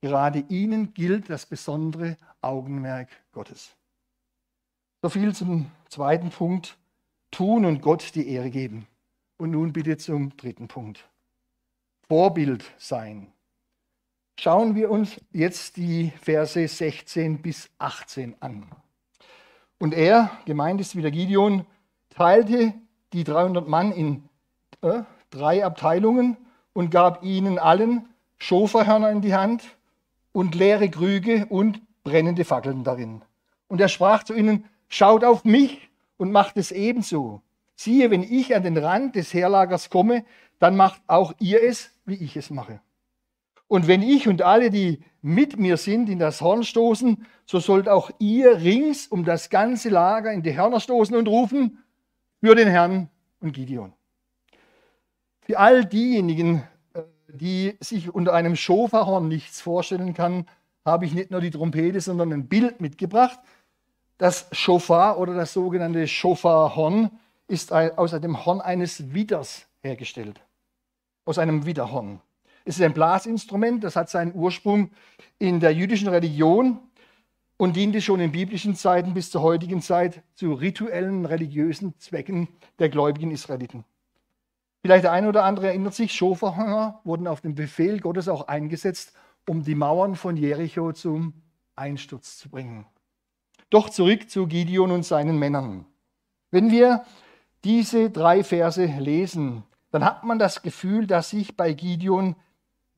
Gerade 0.00 0.44
ihnen 0.48 0.92
gilt 0.92 1.30
das 1.30 1.46
besondere 1.46 2.16
Augenmerk 2.40 3.08
Gottes. 3.32 3.74
So 5.02 5.08
viel 5.08 5.34
zum 5.34 5.70
zweiten 5.88 6.30
Punkt. 6.30 6.78
Tun 7.30 7.64
und 7.64 7.82
Gott 7.82 8.14
die 8.14 8.28
Ehre 8.28 8.50
geben. 8.50 8.86
Und 9.38 9.50
nun 9.50 9.72
bitte 9.72 9.96
zum 9.96 10.36
dritten 10.36 10.68
Punkt. 10.68 11.08
Vorbild 12.08 12.64
sein. 12.78 13.33
Schauen 14.36 14.74
wir 14.74 14.90
uns 14.90 15.20
jetzt 15.32 15.76
die 15.76 16.12
Verse 16.20 16.66
16 16.66 17.40
bis 17.40 17.70
18 17.78 18.36
an. 18.40 18.66
Und 19.78 19.94
er, 19.94 20.30
gemeint 20.44 20.80
ist 20.80 20.96
wieder 20.96 21.10
Gideon, 21.10 21.66
teilte 22.10 22.74
die 23.12 23.24
300 23.24 23.68
Mann 23.68 23.92
in 23.92 24.28
äh, 24.82 25.02
drei 25.30 25.64
Abteilungen 25.64 26.36
und 26.72 26.90
gab 26.90 27.22
ihnen 27.22 27.58
allen 27.58 28.08
Schoferhörner 28.38 29.10
in 29.10 29.20
die 29.20 29.34
Hand 29.34 29.62
und 30.32 30.54
leere 30.54 30.90
Krüge 30.90 31.46
und 31.46 31.80
brennende 32.02 32.44
Fackeln 32.44 32.84
darin. 32.84 33.22
Und 33.68 33.80
er 33.80 33.88
sprach 33.88 34.24
zu 34.24 34.34
ihnen, 34.34 34.64
Schaut 34.88 35.24
auf 35.24 35.44
mich 35.44 35.90
und 36.18 36.30
macht 36.30 36.56
es 36.56 36.70
ebenso. 36.70 37.40
Siehe, 37.74 38.10
wenn 38.10 38.22
ich 38.22 38.54
an 38.54 38.62
den 38.62 38.76
Rand 38.76 39.16
des 39.16 39.34
Heerlagers 39.34 39.90
komme, 39.90 40.24
dann 40.58 40.76
macht 40.76 41.02
auch 41.06 41.32
ihr 41.40 41.62
es, 41.62 41.90
wie 42.04 42.14
ich 42.14 42.36
es 42.36 42.50
mache. 42.50 42.80
Und 43.68 43.88
wenn 43.88 44.02
ich 44.02 44.28
und 44.28 44.42
alle, 44.42 44.70
die 44.70 45.02
mit 45.22 45.58
mir 45.58 45.76
sind, 45.76 46.08
in 46.08 46.18
das 46.18 46.40
Horn 46.40 46.64
stoßen, 46.64 47.26
so 47.46 47.58
sollt 47.58 47.88
auch 47.88 48.10
ihr 48.18 48.58
rings 48.58 49.06
um 49.06 49.24
das 49.24 49.48
ganze 49.50 49.88
Lager 49.88 50.32
in 50.32 50.42
die 50.42 50.56
Hörner 50.56 50.80
stoßen 50.80 51.16
und 51.16 51.28
rufen, 51.28 51.78
für 52.40 52.54
den 52.54 52.68
Herrn 52.68 53.08
und 53.40 53.52
Gideon. 53.52 53.94
Für 55.40 55.58
all 55.58 55.86
diejenigen, 55.86 56.62
äh, 56.92 57.02
die 57.28 57.76
sich 57.80 58.14
unter 58.14 58.34
einem 58.34 58.54
Schofahorn 58.54 59.28
nichts 59.28 59.62
vorstellen 59.62 60.12
kann, 60.12 60.46
habe 60.84 61.06
ich 61.06 61.14
nicht 61.14 61.30
nur 61.30 61.40
die 61.40 61.50
Trompete, 61.50 62.02
sondern 62.02 62.32
ein 62.34 62.46
Bild 62.46 62.82
mitgebracht. 62.82 63.38
Das 64.18 64.46
Schofar 64.52 65.18
oder 65.18 65.34
das 65.34 65.54
sogenannte 65.54 66.06
Schofarhorn 66.06 67.10
ist 67.48 67.72
aus 67.72 68.10
dem 68.10 68.44
Horn 68.44 68.60
eines 68.60 69.14
Widders 69.14 69.66
hergestellt. 69.82 70.40
Aus 71.24 71.38
einem 71.38 71.64
Widderhorn. 71.64 72.20
Es 72.64 72.76
ist 72.76 72.82
ein 72.82 72.94
Blasinstrument, 72.94 73.84
das 73.84 73.94
hat 73.96 74.08
seinen 74.08 74.34
Ursprung 74.34 74.90
in 75.38 75.60
der 75.60 75.74
jüdischen 75.74 76.08
Religion 76.08 76.78
und 77.56 77.76
diente 77.76 78.00
schon 78.00 78.20
in 78.20 78.32
biblischen 78.32 78.74
Zeiten 78.74 79.14
bis 79.14 79.30
zur 79.30 79.42
heutigen 79.42 79.82
Zeit 79.82 80.22
zu 80.34 80.54
rituellen 80.54 81.26
religiösen 81.26 81.98
Zwecken 81.98 82.48
der 82.78 82.88
gläubigen 82.88 83.30
Israeliten. 83.30 83.84
Vielleicht 84.82 85.04
der 85.04 85.12
eine 85.12 85.28
oder 85.28 85.44
andere 85.44 85.68
erinnert 85.68 85.94
sich, 85.94 86.12
Schofarhörner 86.12 87.00
wurden 87.04 87.26
auf 87.26 87.40
den 87.40 87.54
Befehl 87.54 88.00
Gottes 88.00 88.28
auch 88.28 88.48
eingesetzt, 88.48 89.14
um 89.48 89.62
die 89.62 89.74
Mauern 89.74 90.16
von 90.16 90.36
Jericho 90.36 90.92
zum 90.92 91.34
Einsturz 91.76 92.38
zu 92.38 92.48
bringen. 92.48 92.86
Doch 93.70 93.88
zurück 93.88 94.30
zu 94.30 94.46
Gideon 94.46 94.90
und 94.90 95.04
seinen 95.04 95.38
Männern. 95.38 95.86
Wenn 96.50 96.70
wir 96.70 97.04
diese 97.64 98.10
drei 98.10 98.44
Verse 98.44 98.84
lesen, 98.84 99.64
dann 99.90 100.04
hat 100.04 100.24
man 100.24 100.38
das 100.38 100.62
Gefühl, 100.62 101.06
dass 101.06 101.30
sich 101.30 101.56
bei 101.56 101.72
Gideon 101.72 102.36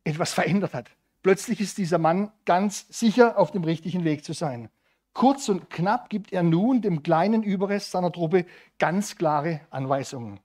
etwas 0.06 0.32
verändert 0.32 0.72
hat. 0.72 0.90
Plötzlich 1.22 1.60
ist 1.60 1.78
dieser 1.78 1.98
Mann 1.98 2.30
ganz 2.44 2.86
sicher 2.88 3.38
auf 3.38 3.50
dem 3.50 3.64
richtigen 3.64 4.04
Weg 4.04 4.24
zu 4.24 4.32
sein. 4.32 4.68
Kurz 5.12 5.48
und 5.48 5.70
knapp 5.70 6.08
gibt 6.08 6.32
er 6.32 6.42
nun 6.42 6.82
dem 6.82 7.02
kleinen 7.02 7.42
Überrest 7.42 7.90
seiner 7.90 8.12
Truppe 8.12 8.46
ganz 8.78 9.16
klare 9.16 9.60
Anweisungen. 9.70 10.40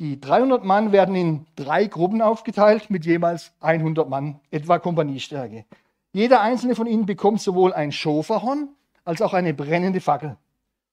Die 0.00 0.20
300 0.20 0.64
Mann 0.64 0.90
werden 0.90 1.14
in 1.14 1.46
drei 1.54 1.86
Gruppen 1.86 2.20
aufgeteilt 2.20 2.90
mit 2.90 3.06
jeweils 3.06 3.52
100 3.60 4.08
Mann, 4.08 4.40
etwa 4.50 4.78
Kompaniestärke. 4.78 5.66
Jeder 6.12 6.40
einzelne 6.40 6.74
von 6.74 6.88
ihnen 6.88 7.06
bekommt 7.06 7.40
sowohl 7.40 7.72
ein 7.72 7.92
Schoferhorn 7.92 8.70
als 9.04 9.22
auch 9.22 9.34
eine 9.34 9.54
brennende 9.54 10.00
Fackel 10.00 10.36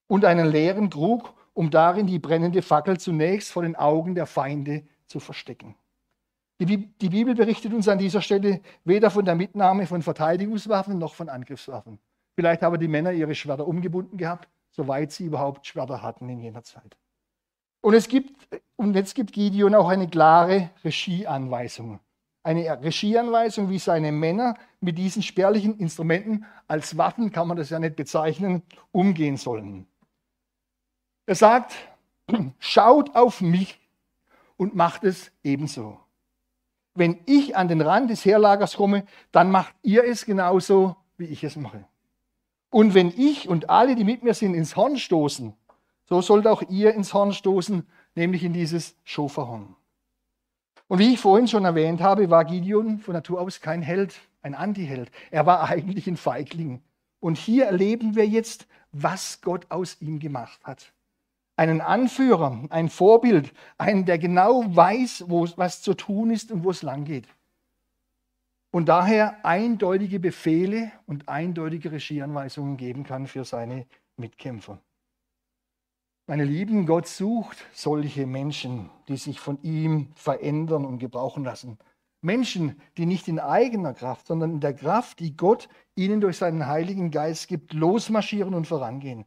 und 0.08 0.26
einen 0.26 0.52
leeren 0.52 0.90
Krug, 0.90 1.34
um 1.54 1.72
darin 1.72 2.06
die 2.06 2.20
brennende 2.20 2.62
Fackel 2.62 3.00
zunächst 3.00 3.52
vor 3.52 3.64
den 3.64 3.76
Augen 3.76 4.14
der 4.14 4.28
Feinde 4.28 4.84
zu 5.08 5.20
verstecken. 5.20 5.76
Die, 6.66 7.10
Bibel 7.10 7.34
berichtet 7.34 7.74
uns 7.74 7.88
an 7.88 7.98
dieser 7.98 8.22
Stelle 8.22 8.62
weder 8.84 9.10
von 9.10 9.26
der 9.26 9.36
Mitnahme 9.36 9.88
von 9.88 10.02
Verteidigungswaffen 10.02 10.98
noch 10.98 11.16
von 11.16 11.28
Angriffswaffen. 11.28 12.00
Vielleicht 12.36 12.62
haben 12.62 12.80
die 12.80 12.88
Männer 12.88 13.12
ihre 13.12 13.34
Schwerter 13.34 13.68
umgebunden 13.68 14.18
gehabt, 14.18 14.48
soweit 14.70 15.12
sie 15.12 15.26
überhaupt 15.26 15.66
Schwerter 15.66 16.02
hatten 16.02 16.30
in 16.30 16.40
jener 16.40 16.64
Zeit. 16.64 16.98
Und, 17.82 17.96
es 17.96 18.08
gibt, 18.08 18.36
und 18.76 18.96
jetzt 18.96 19.16
gibt 19.16 19.34
Gideon 19.34 19.74
auch 19.74 19.90
eine 19.90 20.08
klare 20.08 20.70
Regieanweisung 20.84 22.00
eine 22.44 22.82
Regieanweisung, 22.82 23.70
wie 23.70 23.80
seine 23.80 24.12
Männer 24.12 24.56
mit 24.80 24.98
diesen 24.98 25.22
spärlichen 25.22 25.78
Instrumenten, 25.78 26.46
als 26.68 26.98
Waffen 26.98 27.32
kann 27.32 27.48
man 27.48 27.58
das 27.58 27.70
ja 27.70 27.80
nicht 27.80 27.96
bezeichnen, 27.96 28.64
umgehen 28.92 29.38
sollen. 29.38 29.88
Er 31.26 31.36
sagt, 31.36 31.74
schaut 32.60 33.16
auf 33.16 33.42
mich 33.42 33.80
und 34.58 34.76
macht 34.76 35.04
es 35.04 35.32
ebenso. 35.44 36.00
Wenn 36.94 37.20
ich 37.26 37.56
an 37.56 37.68
den 37.68 37.82
Rand 37.82 38.10
des 38.10 38.26
Heerlagers 38.26 38.76
komme, 38.76 39.06
dann 39.32 39.52
macht 39.52 39.74
ihr 39.82 40.04
es 40.04 40.26
genauso, 40.26 40.96
wie 41.18 41.26
ich 41.26 41.44
es 41.44 41.56
mache. 41.56 41.86
Und 42.70 42.94
wenn 42.94 43.14
ich 43.16 43.48
und 43.48 43.70
alle, 43.70 43.96
die 43.96 44.04
mit 44.04 44.24
mir 44.24 44.34
sind, 44.34 44.54
ins 44.54 44.76
Horn 44.76 44.98
stoßen, 44.98 45.54
so 46.06 46.22
sollt 46.22 46.48
auch 46.48 46.62
ihr 46.70 46.94
ins 46.94 47.14
Horn 47.14 47.34
stoßen, 47.34 47.88
nämlich 48.16 48.44
in 48.44 48.54
dieses 48.54 48.96
Schoferhorn. 49.04 49.76
Und 50.88 51.00
wie 51.00 51.14
ich 51.14 51.20
vorhin 51.20 51.48
schon 51.48 51.64
erwähnt 51.64 52.02
habe, 52.02 52.30
war 52.30 52.44
Gideon 52.44 53.00
von 53.00 53.14
Natur 53.14 53.40
aus 53.40 53.62
kein 53.62 53.82
Held, 53.82 54.20
ein 54.42 54.56
Antiheld. 54.56 55.10
Er 55.32 55.46
war 55.46 55.70
eigentlich 55.70 56.08
ein 56.08 56.18
Feigling. 56.18 56.82
Und 57.22 57.38
hier 57.38 57.66
erleben 57.66 58.16
wir 58.16 58.28
jetzt, 58.28 58.68
was 58.92 59.40
Gott 59.42 59.68
aus 59.70 60.02
ihm 60.02 60.20
gemacht 60.20 60.60
hat. 60.64 60.92
Einen 61.62 61.80
Anführer, 61.80 62.60
ein 62.72 62.90
Vorbild, 62.90 63.54
einen, 63.78 64.06
der 64.06 64.18
genau 64.18 64.64
weiß, 64.76 65.26
wo, 65.28 65.48
was 65.58 65.84
zu 65.84 65.94
tun 65.94 66.32
ist 66.32 66.52
und 66.52 66.64
wo 66.64 66.72
es 66.72 66.82
lang 66.82 67.04
geht. 67.04 67.28
Und 68.72 68.90
daher 68.90 69.46
eindeutige 69.46 70.20
Befehle 70.20 70.92
und 71.06 71.30
eindeutige 71.30 71.92
Regieanweisungen 71.92 72.78
geben 72.78 73.04
kann 73.04 73.28
für 73.28 73.46
seine 73.46 73.86
Mitkämpfer. 74.18 74.80
Meine 76.26 76.46
Lieben, 76.46 76.88
Gott 76.88 77.06
sucht 77.06 77.64
solche 77.74 78.26
Menschen, 78.26 78.90
die 79.08 79.18
sich 79.18 79.40
von 79.40 79.62
ihm 79.62 80.08
verändern 80.16 80.84
und 80.84 80.98
gebrauchen 80.98 81.44
lassen. 81.44 81.78
Menschen, 82.22 82.82
die 82.98 83.06
nicht 83.06 83.28
in 83.28 83.38
eigener 83.38 83.94
Kraft, 83.94 84.26
sondern 84.26 84.54
in 84.54 84.62
der 84.62 84.74
Kraft, 84.74 85.20
die 85.20 85.38
Gott 85.38 85.70
ihnen 85.94 86.22
durch 86.22 86.38
seinen 86.38 86.66
Heiligen 86.66 87.12
Geist 87.12 87.48
gibt, 87.48 87.74
losmarschieren 87.74 88.56
und 88.56 88.66
vorangehen. 88.66 89.26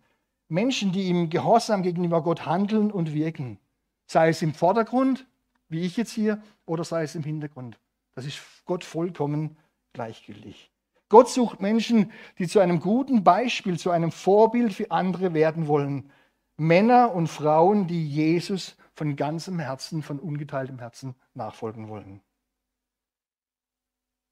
Menschen, 0.55 0.93
die 0.93 1.11
im 1.11 1.29
Gehorsam 1.29 1.83
gegenüber 1.83 2.23
Gott 2.23 2.47
handeln 2.47 2.91
und 2.91 3.13
wirken. 3.13 3.59
Sei 4.07 4.29
es 4.29 4.41
im 4.41 4.55
Vordergrund, 4.55 5.27
wie 5.69 5.83
ich 5.83 5.97
jetzt 5.97 6.13
hier, 6.13 6.43
oder 6.65 6.85
sei 6.85 7.03
es 7.03 7.15
im 7.15 7.25
Hintergrund. 7.25 7.79
Das 8.15 8.25
ist 8.25 8.41
Gott 8.65 8.85
vollkommen 8.85 9.57
gleichgültig. 9.93 10.71
Gott 11.09 11.29
sucht 11.29 11.61
Menschen, 11.61 12.11
die 12.39 12.49
zu 12.49 12.61
einem 12.61 12.81
guten 12.81 13.23
Beispiel, 13.23 13.79
zu 13.79 13.91
einem 13.91 14.11
Vorbild 14.11 14.73
für 14.73 14.91
andere 14.91 15.35
werden 15.35 15.67
wollen 15.67 16.11
Männer 16.57 17.13
und 17.13 17.27
Frauen, 17.27 17.87
die 17.87 18.09
Jesus 18.09 18.77
von 18.95 19.17
ganzem 19.17 19.59
Herzen, 19.59 20.03
von 20.03 20.21
ungeteiltem 20.21 20.79
Herzen 20.79 21.17
nachfolgen 21.35 21.89
wollen. 21.89 22.21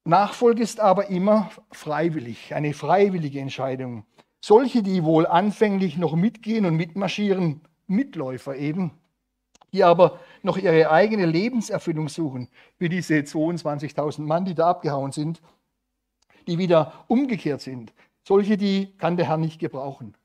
Nachfolge 0.04 0.62
ist 0.62 0.80
aber 0.80 1.08
immer 1.08 1.50
freiwillig, 1.72 2.54
eine 2.54 2.74
freiwillige 2.74 3.40
Entscheidung. 3.40 4.04
Solche, 4.44 4.82
die 4.82 5.04
wohl 5.04 5.24
anfänglich 5.24 5.96
noch 5.96 6.16
mitgehen 6.16 6.66
und 6.66 6.74
mitmarschieren, 6.74 7.60
Mitläufer 7.86 8.56
eben, 8.56 8.90
die 9.72 9.84
aber 9.84 10.18
noch 10.42 10.58
ihre 10.58 10.90
eigene 10.90 11.26
Lebenserfüllung 11.26 12.08
suchen, 12.08 12.48
wie 12.78 12.88
diese 12.88 13.14
22.000 13.14 14.22
Mann, 14.22 14.44
die 14.44 14.56
da 14.56 14.70
abgehauen 14.70 15.12
sind, 15.12 15.40
die 16.48 16.58
wieder 16.58 17.04
umgekehrt 17.06 17.60
sind. 17.60 17.92
Solche, 18.24 18.56
die 18.56 18.96
kann 18.98 19.16
der 19.16 19.28
Herr 19.28 19.36
nicht 19.36 19.60
gebrauchen. 19.60 20.16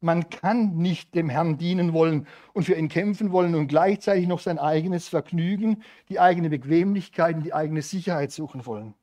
Man 0.00 0.30
kann 0.30 0.76
nicht 0.76 1.14
dem 1.14 1.28
Herrn 1.28 1.56
dienen 1.56 1.92
wollen 1.92 2.26
und 2.52 2.64
für 2.64 2.74
ihn 2.74 2.88
kämpfen 2.88 3.30
wollen 3.30 3.54
und 3.54 3.68
gleichzeitig 3.68 4.26
noch 4.26 4.40
sein 4.40 4.58
eigenes 4.58 5.08
Vergnügen, 5.08 5.84
die 6.08 6.18
eigene 6.18 6.50
Bequemlichkeit 6.50 7.36
und 7.36 7.44
die 7.44 7.54
eigene 7.54 7.82
Sicherheit 7.82 8.32
suchen 8.32 8.66
wollen. 8.66 8.94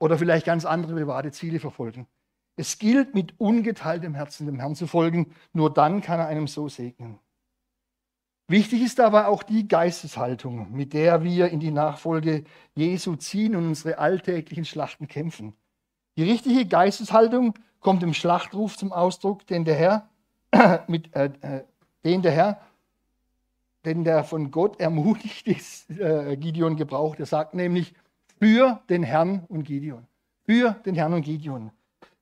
Oder 0.00 0.18
vielleicht 0.18 0.46
ganz 0.46 0.64
andere 0.64 0.94
private 0.94 1.30
Ziele 1.30 1.60
verfolgen. 1.60 2.08
Es 2.56 2.78
gilt, 2.78 3.14
mit 3.14 3.38
ungeteiltem 3.38 4.14
Herzen 4.14 4.46
dem 4.46 4.58
Herrn 4.58 4.74
zu 4.74 4.86
folgen. 4.86 5.32
Nur 5.52 5.72
dann 5.72 6.00
kann 6.02 6.20
er 6.20 6.26
einem 6.26 6.46
so 6.46 6.68
segnen. 6.68 7.18
Wichtig 8.48 8.82
ist 8.82 8.98
aber 8.98 9.28
auch 9.28 9.44
die 9.44 9.68
Geisteshaltung, 9.68 10.72
mit 10.72 10.92
der 10.92 11.22
wir 11.22 11.50
in 11.50 11.60
die 11.60 11.70
Nachfolge 11.70 12.44
Jesu 12.74 13.14
ziehen 13.14 13.54
und 13.54 13.68
unsere 13.68 13.98
alltäglichen 13.98 14.64
Schlachten 14.64 15.06
kämpfen. 15.06 15.54
Die 16.16 16.24
richtige 16.24 16.66
Geisteshaltung 16.66 17.54
kommt 17.78 18.02
im 18.02 18.12
Schlachtruf 18.12 18.76
zum 18.76 18.92
Ausdruck, 18.92 19.46
den 19.46 19.64
der 19.64 19.76
Herr, 19.76 20.08
mit, 20.88 21.14
äh, 21.14 21.30
äh, 21.40 21.64
den 22.04 22.22
der 22.22 22.32
Herr, 22.32 22.60
den 23.84 24.04
der 24.04 24.24
von 24.24 24.50
Gott 24.50 24.80
ermutigt 24.80 25.46
ist, 25.46 25.88
äh, 25.90 26.36
Gideon 26.36 26.76
gebraucht. 26.76 27.20
Er 27.20 27.26
sagt 27.26 27.54
nämlich, 27.54 27.94
für 28.40 28.80
den 28.88 29.02
Herrn 29.02 29.44
und 29.48 29.64
Gideon. 29.64 30.06
Für 30.44 30.72
den 30.84 30.94
Herrn 30.94 31.12
und 31.12 31.22
Gideon. 31.22 31.70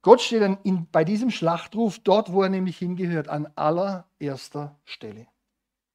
Gott 0.03 0.21
steht 0.21 0.43
dann 0.43 0.59
in, 0.63 0.87
bei 0.91 1.05
diesem 1.05 1.31
Schlachtruf 1.31 1.99
dort, 1.99 2.33
wo 2.33 2.43
er 2.43 2.49
nämlich 2.49 2.79
hingehört, 2.79 3.29
an 3.29 3.49
allererster 3.57 4.79
Stelle. 4.85 5.27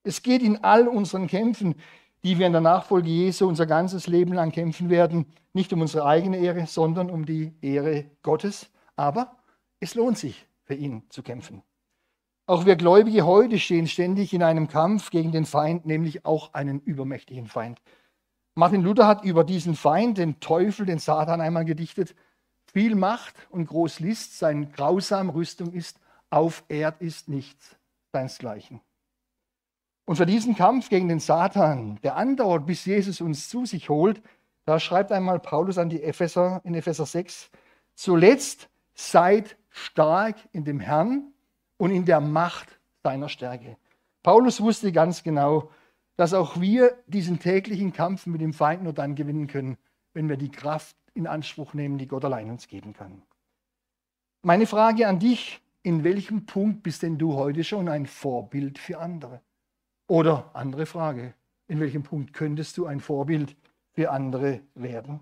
Es 0.03 0.21
geht 0.21 0.41
in 0.41 0.63
all 0.63 0.87
unseren 0.87 1.27
Kämpfen, 1.27 1.75
die 2.23 2.37
wir 2.37 2.47
in 2.47 2.53
der 2.53 2.61
Nachfolge 2.61 3.09
Jesu 3.09 3.47
unser 3.47 3.65
ganzes 3.65 4.07
Leben 4.07 4.33
lang 4.33 4.51
kämpfen 4.51 4.89
werden, 4.89 5.25
nicht 5.53 5.71
um 5.73 5.81
unsere 5.81 6.05
eigene 6.05 6.37
Ehre, 6.37 6.67
sondern 6.67 7.09
um 7.09 7.25
die 7.25 7.53
Ehre 7.61 8.05
Gottes. 8.21 8.69
Aber 8.95 9.37
es 9.79 9.95
lohnt 9.95 10.17
sich, 10.17 10.45
für 10.63 10.75
ihn 10.75 11.03
zu 11.09 11.23
kämpfen. 11.23 11.63
Auch 12.45 12.65
wir 12.65 12.75
Gläubige 12.75 13.25
heute 13.25 13.57
stehen 13.57 13.87
ständig 13.87 14.33
in 14.33 14.43
einem 14.43 14.67
Kampf 14.67 15.11
gegen 15.11 15.31
den 15.31 15.45
Feind, 15.45 15.85
nämlich 15.85 16.25
auch 16.25 16.53
einen 16.53 16.81
übermächtigen 16.81 17.47
Feind. 17.47 17.81
Martin 18.55 18.81
Luther 18.81 19.07
hat 19.07 19.23
über 19.23 19.43
diesen 19.43 19.75
Feind, 19.75 20.17
den 20.17 20.39
Teufel, 20.39 20.85
den 20.85 20.99
Satan 20.99 21.41
einmal 21.41 21.65
gedichtet. 21.65 22.15
Viel 22.73 22.95
Macht 22.95 23.35
und 23.51 23.67
groß 23.67 23.99
List, 23.99 24.39
sein 24.39 24.71
grausam 24.71 25.29
Rüstung 25.29 25.73
ist, 25.73 25.99
auf 26.31 26.63
Erd 26.67 27.01
ist 27.01 27.29
nichts 27.29 27.75
seinesgleichen. 28.11 28.81
Und 30.05 30.15
für 30.15 30.25
diesen 30.25 30.55
Kampf 30.55 30.89
gegen 30.89 31.07
den 31.07 31.19
Satan, 31.19 31.99
der 32.01 32.15
andauert, 32.15 32.65
bis 32.65 32.85
Jesus 32.85 33.21
uns 33.21 33.47
zu 33.47 33.65
sich 33.65 33.89
holt, 33.89 34.21
da 34.65 34.79
schreibt 34.79 35.11
einmal 35.11 35.39
Paulus 35.39 35.77
an 35.77 35.89
die 35.89 36.01
Epheser 36.01 36.61
in 36.63 36.73
Epheser 36.73 37.05
6, 37.05 37.51
zuletzt 37.93 38.69
seid 38.95 39.55
stark 39.69 40.35
in 40.51 40.65
dem 40.65 40.79
Herrn 40.79 41.31
und 41.77 41.91
in 41.91 42.05
der 42.05 42.21
Macht 42.21 42.79
seiner 43.03 43.29
Stärke. 43.29 43.77
Paulus 44.23 44.61
wusste 44.61 44.91
ganz 44.91 45.23
genau, 45.23 45.69
dass 46.15 46.33
auch 46.33 46.59
wir 46.59 46.97
diesen 47.07 47.39
täglichen 47.39 47.93
Kampf 47.93 48.25
mit 48.25 48.41
dem 48.41 48.53
Feind 48.53 48.83
nur 48.83 48.93
dann 48.93 49.15
gewinnen 49.15 49.47
können, 49.47 49.77
wenn 50.13 50.27
wir 50.27 50.37
die 50.37 50.51
Kraft 50.51 50.95
in 51.13 51.27
Anspruch 51.27 51.73
nehmen, 51.73 51.97
die 51.97 52.07
Gott 52.07 52.25
allein 52.25 52.49
uns 52.49 52.67
geben 52.67 52.93
kann. 52.93 53.21
Meine 54.41 54.67
Frage 54.67 55.07
an 55.07 55.19
dich, 55.19 55.61
in 55.83 56.03
welchem 56.03 56.45
Punkt 56.45 56.83
bist 56.83 57.03
denn 57.03 57.17
du 57.17 57.35
heute 57.35 57.63
schon 57.63 57.87
ein 57.87 58.05
Vorbild 58.05 58.79
für 58.79 58.99
andere? 58.99 59.41
Oder 60.07 60.49
andere 60.53 60.85
Frage, 60.85 61.33
in 61.67 61.79
welchem 61.79 62.03
Punkt 62.03 62.33
könntest 62.33 62.77
du 62.77 62.85
ein 62.85 62.99
Vorbild 62.99 63.55
für 63.93 64.11
andere 64.11 64.61
werden? 64.75 65.19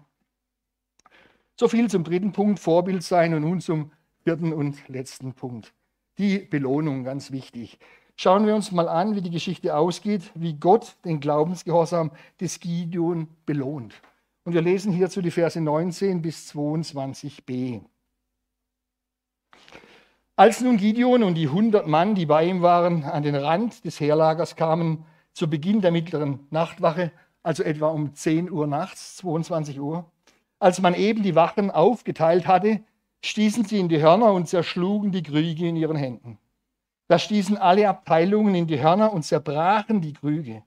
So 1.59 1.67
viel 1.67 1.89
zum 1.89 2.03
dritten 2.03 2.31
Punkt, 2.31 2.59
Vorbild 2.59 3.03
sein 3.03 3.33
und 3.33 3.43
nun 3.43 3.61
zum 3.61 3.91
vierten 4.23 4.53
und 4.53 4.87
letzten 4.87 5.33
Punkt. 5.33 5.73
Die 6.17 6.39
Belohnung, 6.39 7.03
ganz 7.03 7.31
wichtig. 7.31 7.79
Schauen 8.15 8.45
wir 8.45 8.55
uns 8.55 8.71
mal 8.71 8.87
an, 8.87 9.15
wie 9.15 9.21
die 9.21 9.31
Geschichte 9.31 9.75
ausgeht, 9.75 10.31
wie 10.35 10.53
Gott 10.53 10.95
den 11.05 11.19
Glaubensgehorsam 11.19 12.11
des 12.39 12.59
Gideon 12.59 13.27
belohnt. 13.45 14.01
Und 14.43 14.53
wir 14.53 14.61
lesen 14.61 14.91
hierzu 14.91 15.21
die 15.21 15.31
Verse 15.31 15.59
19 15.59 16.21
bis 16.21 16.51
22b. 16.51 17.81
Als 20.35 20.61
nun 20.61 20.77
Gideon 20.77 21.21
und 21.21 21.35
die 21.35 21.49
hundert 21.49 21.87
Mann, 21.87 22.15
die 22.15 22.25
bei 22.25 22.45
ihm 22.45 22.63
waren, 22.63 23.03
an 23.03 23.21
den 23.21 23.35
Rand 23.35 23.85
des 23.85 23.99
Heerlagers 23.99 24.55
kamen, 24.55 25.05
zu 25.33 25.47
Beginn 25.47 25.81
der 25.81 25.91
mittleren 25.91 26.47
Nachtwache, 26.49 27.11
also 27.43 27.61
etwa 27.61 27.89
um 27.89 28.15
10 28.15 28.49
Uhr 28.49 28.65
nachts, 28.65 29.17
22 29.17 29.79
Uhr, 29.79 30.09
als 30.59 30.81
man 30.81 30.95
eben 30.95 31.21
die 31.21 31.35
Wachen 31.35 31.69
aufgeteilt 31.69 32.47
hatte, 32.47 32.81
stießen 33.23 33.65
sie 33.65 33.79
in 33.79 33.89
die 33.89 34.01
Hörner 34.01 34.33
und 34.33 34.47
zerschlugen 34.47 35.11
die 35.11 35.23
Krüge 35.23 35.67
in 35.67 35.75
ihren 35.75 35.95
Händen. 35.95 36.39
Da 37.07 37.19
stießen 37.19 37.57
alle 37.57 37.87
Abteilungen 37.87 38.55
in 38.55 38.67
die 38.67 38.81
Hörner 38.81 39.13
und 39.13 39.23
zerbrachen 39.23 40.01
die 40.01 40.13
Krüge. 40.13 40.63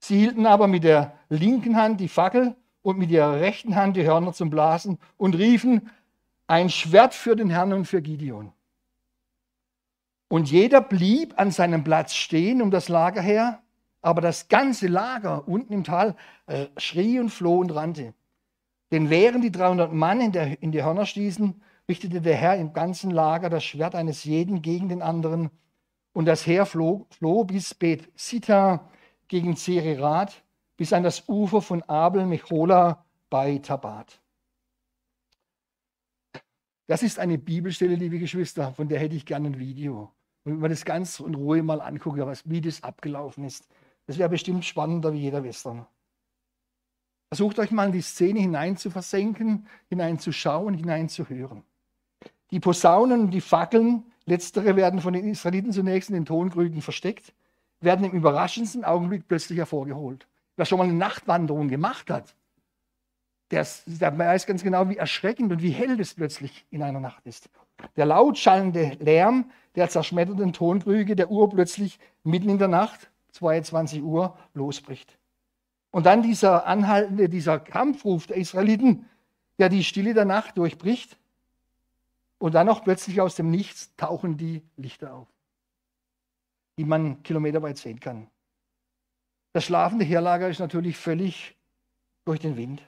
Sie 0.00 0.18
hielten 0.18 0.46
aber 0.46 0.66
mit 0.66 0.82
der 0.82 1.18
linken 1.28 1.76
Hand 1.76 2.00
die 2.00 2.08
Fackel 2.08 2.56
und 2.84 2.98
mit 2.98 3.10
ihrer 3.10 3.40
rechten 3.40 3.76
Hand 3.76 3.96
die 3.96 4.04
Hörner 4.04 4.34
zum 4.34 4.50
Blasen 4.50 4.98
und 5.16 5.34
riefen, 5.36 5.90
ein 6.46 6.68
Schwert 6.68 7.14
für 7.14 7.34
den 7.34 7.48
Herrn 7.48 7.72
und 7.72 7.86
für 7.86 8.02
Gideon. 8.02 8.52
Und 10.28 10.50
jeder 10.50 10.82
blieb 10.82 11.32
an 11.38 11.50
seinem 11.50 11.82
Platz 11.82 12.12
stehen 12.12 12.60
um 12.60 12.70
das 12.70 12.90
Lager 12.90 13.22
her, 13.22 13.62
aber 14.02 14.20
das 14.20 14.48
ganze 14.48 14.86
Lager 14.86 15.48
unten 15.48 15.72
im 15.72 15.82
Tal 15.82 16.14
äh, 16.46 16.66
schrie 16.76 17.18
und 17.18 17.30
floh 17.30 17.58
und 17.60 17.74
rannte. 17.74 18.12
Denn 18.92 19.08
während 19.08 19.42
die 19.44 19.52
300 19.52 19.90
Mann 19.90 20.20
in, 20.20 20.32
der, 20.32 20.62
in 20.62 20.70
die 20.70 20.84
Hörner 20.84 21.06
stießen, 21.06 21.62
richtete 21.88 22.20
der 22.20 22.36
Herr 22.36 22.58
im 22.58 22.74
ganzen 22.74 23.10
Lager 23.10 23.48
das 23.48 23.64
Schwert 23.64 23.94
eines 23.94 24.24
jeden 24.24 24.60
gegen 24.60 24.90
den 24.90 25.00
anderen. 25.00 25.48
Und 26.12 26.26
das 26.26 26.46
Heer 26.46 26.66
floh, 26.66 27.06
floh 27.08 27.44
bis 27.44 27.72
Bet 27.72 28.10
Sita 28.14 28.90
gegen 29.28 29.56
Zererat, 29.56 30.43
bis 30.76 30.92
an 30.92 31.02
das 31.02 31.28
Ufer 31.28 31.62
von 31.62 31.82
Abel 31.82 32.26
Mechola 32.26 33.04
bei 33.30 33.58
Tabat. 33.58 34.20
Das 36.86 37.02
ist 37.02 37.18
eine 37.18 37.38
Bibelstelle, 37.38 37.94
liebe 37.94 38.18
Geschwister, 38.18 38.72
von 38.74 38.88
der 38.88 38.98
hätte 38.98 39.16
ich 39.16 39.24
gerne 39.24 39.48
ein 39.48 39.58
Video. 39.58 40.12
Und 40.44 40.52
wenn 40.52 40.60
man 40.60 40.70
das 40.70 40.84
ganz 40.84 41.20
in 41.20 41.34
Ruhe 41.34 41.62
mal 41.62 41.80
anguckt, 41.80 42.18
wie 42.44 42.60
das 42.60 42.82
abgelaufen 42.82 43.44
ist. 43.44 43.66
Das 44.06 44.18
wäre 44.18 44.28
bestimmt 44.28 44.66
spannender 44.66 45.14
wie 45.14 45.20
jeder 45.20 45.42
Western. 45.42 45.86
Versucht 47.28 47.58
euch 47.58 47.70
mal 47.70 47.86
in 47.86 47.92
die 47.92 48.02
Szene 48.02 48.40
hinein 48.40 48.76
zu 48.76 48.90
versenken, 48.90 49.66
hineinzuschauen, 49.88 50.74
hineinzuhören. 50.74 51.64
Die 52.50 52.60
Posaunen 52.60 53.22
und 53.22 53.30
die 53.30 53.40
Fackeln, 53.40 54.04
letztere 54.26 54.76
werden 54.76 55.00
von 55.00 55.14
den 55.14 55.26
Israeliten 55.26 55.72
zunächst 55.72 56.10
in 56.10 56.14
den 56.14 56.26
Tonkrügen 56.26 56.82
versteckt, 56.82 57.32
werden 57.80 58.04
im 58.04 58.12
überraschendsten 58.12 58.84
Augenblick 58.84 59.26
plötzlich 59.26 59.58
hervorgeholt. 59.58 60.28
Wer 60.56 60.64
schon 60.64 60.78
mal 60.78 60.84
eine 60.84 60.94
Nachtwanderung 60.94 61.68
gemacht 61.68 62.10
hat, 62.10 62.34
der, 63.50 63.66
der 63.86 64.18
weiß 64.18 64.46
ganz 64.46 64.62
genau, 64.62 64.88
wie 64.88 64.96
erschreckend 64.96 65.52
und 65.52 65.62
wie 65.62 65.70
hell 65.70 65.96
das 65.96 66.14
plötzlich 66.14 66.64
in 66.70 66.82
einer 66.82 67.00
Nacht 67.00 67.26
ist. 67.26 67.50
Der 67.96 68.06
laut 68.06 68.38
schallende 68.38 68.96
Lärm 69.00 69.50
der 69.74 69.88
zerschmetternden 69.88 70.52
Tonkrüge 70.52 71.16
der 71.16 71.30
Uhr 71.30 71.50
plötzlich 71.50 71.98
mitten 72.22 72.48
in 72.48 72.58
der 72.58 72.68
Nacht, 72.68 73.10
22 73.32 74.02
Uhr, 74.02 74.36
losbricht. 74.54 75.18
Und 75.90 76.06
dann 76.06 76.22
dieser 76.22 76.66
anhaltende, 76.66 77.28
dieser 77.28 77.58
Kampfruf 77.58 78.26
der 78.26 78.36
Israeliten, 78.36 79.06
der 79.58 79.68
die 79.68 79.84
Stille 79.84 80.14
der 80.14 80.24
Nacht 80.24 80.58
durchbricht. 80.58 81.16
Und 82.38 82.54
dann 82.54 82.66
noch 82.66 82.82
plötzlich 82.82 83.20
aus 83.20 83.36
dem 83.36 83.50
Nichts 83.50 83.94
tauchen 83.96 84.36
die 84.36 84.62
Lichter 84.76 85.14
auf, 85.14 85.28
die 86.76 86.84
man 86.84 87.22
kilometerweit 87.22 87.78
sehen 87.78 88.00
kann. 88.00 88.28
Das 89.54 89.64
schlafende 89.64 90.04
Heerlager 90.04 90.48
ist 90.48 90.58
natürlich 90.58 90.96
völlig 90.96 91.56
durch 92.24 92.40
den 92.40 92.56
Wind. 92.56 92.82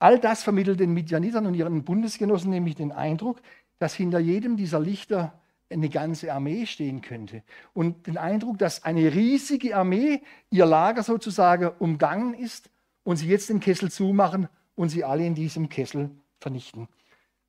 All 0.00 0.18
das 0.18 0.42
vermittelt 0.42 0.80
den 0.80 0.92
Midianitern 0.92 1.46
und 1.46 1.54
ihren 1.54 1.84
Bundesgenossen 1.84 2.50
nämlich 2.50 2.74
den 2.74 2.90
Eindruck, 2.90 3.40
dass 3.78 3.94
hinter 3.94 4.18
jedem 4.18 4.56
dieser 4.56 4.80
Lichter 4.80 5.40
eine 5.70 5.88
ganze 5.88 6.32
Armee 6.32 6.66
stehen 6.66 7.00
könnte. 7.00 7.44
Und 7.74 8.08
den 8.08 8.18
Eindruck, 8.18 8.58
dass 8.58 8.82
eine 8.82 9.14
riesige 9.14 9.76
Armee 9.76 10.20
ihr 10.50 10.66
Lager 10.66 11.04
sozusagen 11.04 11.70
umgangen 11.78 12.34
ist 12.34 12.68
und 13.04 13.16
sie 13.16 13.28
jetzt 13.28 13.48
den 13.48 13.60
Kessel 13.60 13.88
zumachen 13.88 14.48
und 14.74 14.88
sie 14.88 15.04
alle 15.04 15.24
in 15.24 15.36
diesem 15.36 15.68
Kessel 15.68 16.10
vernichten. 16.40 16.88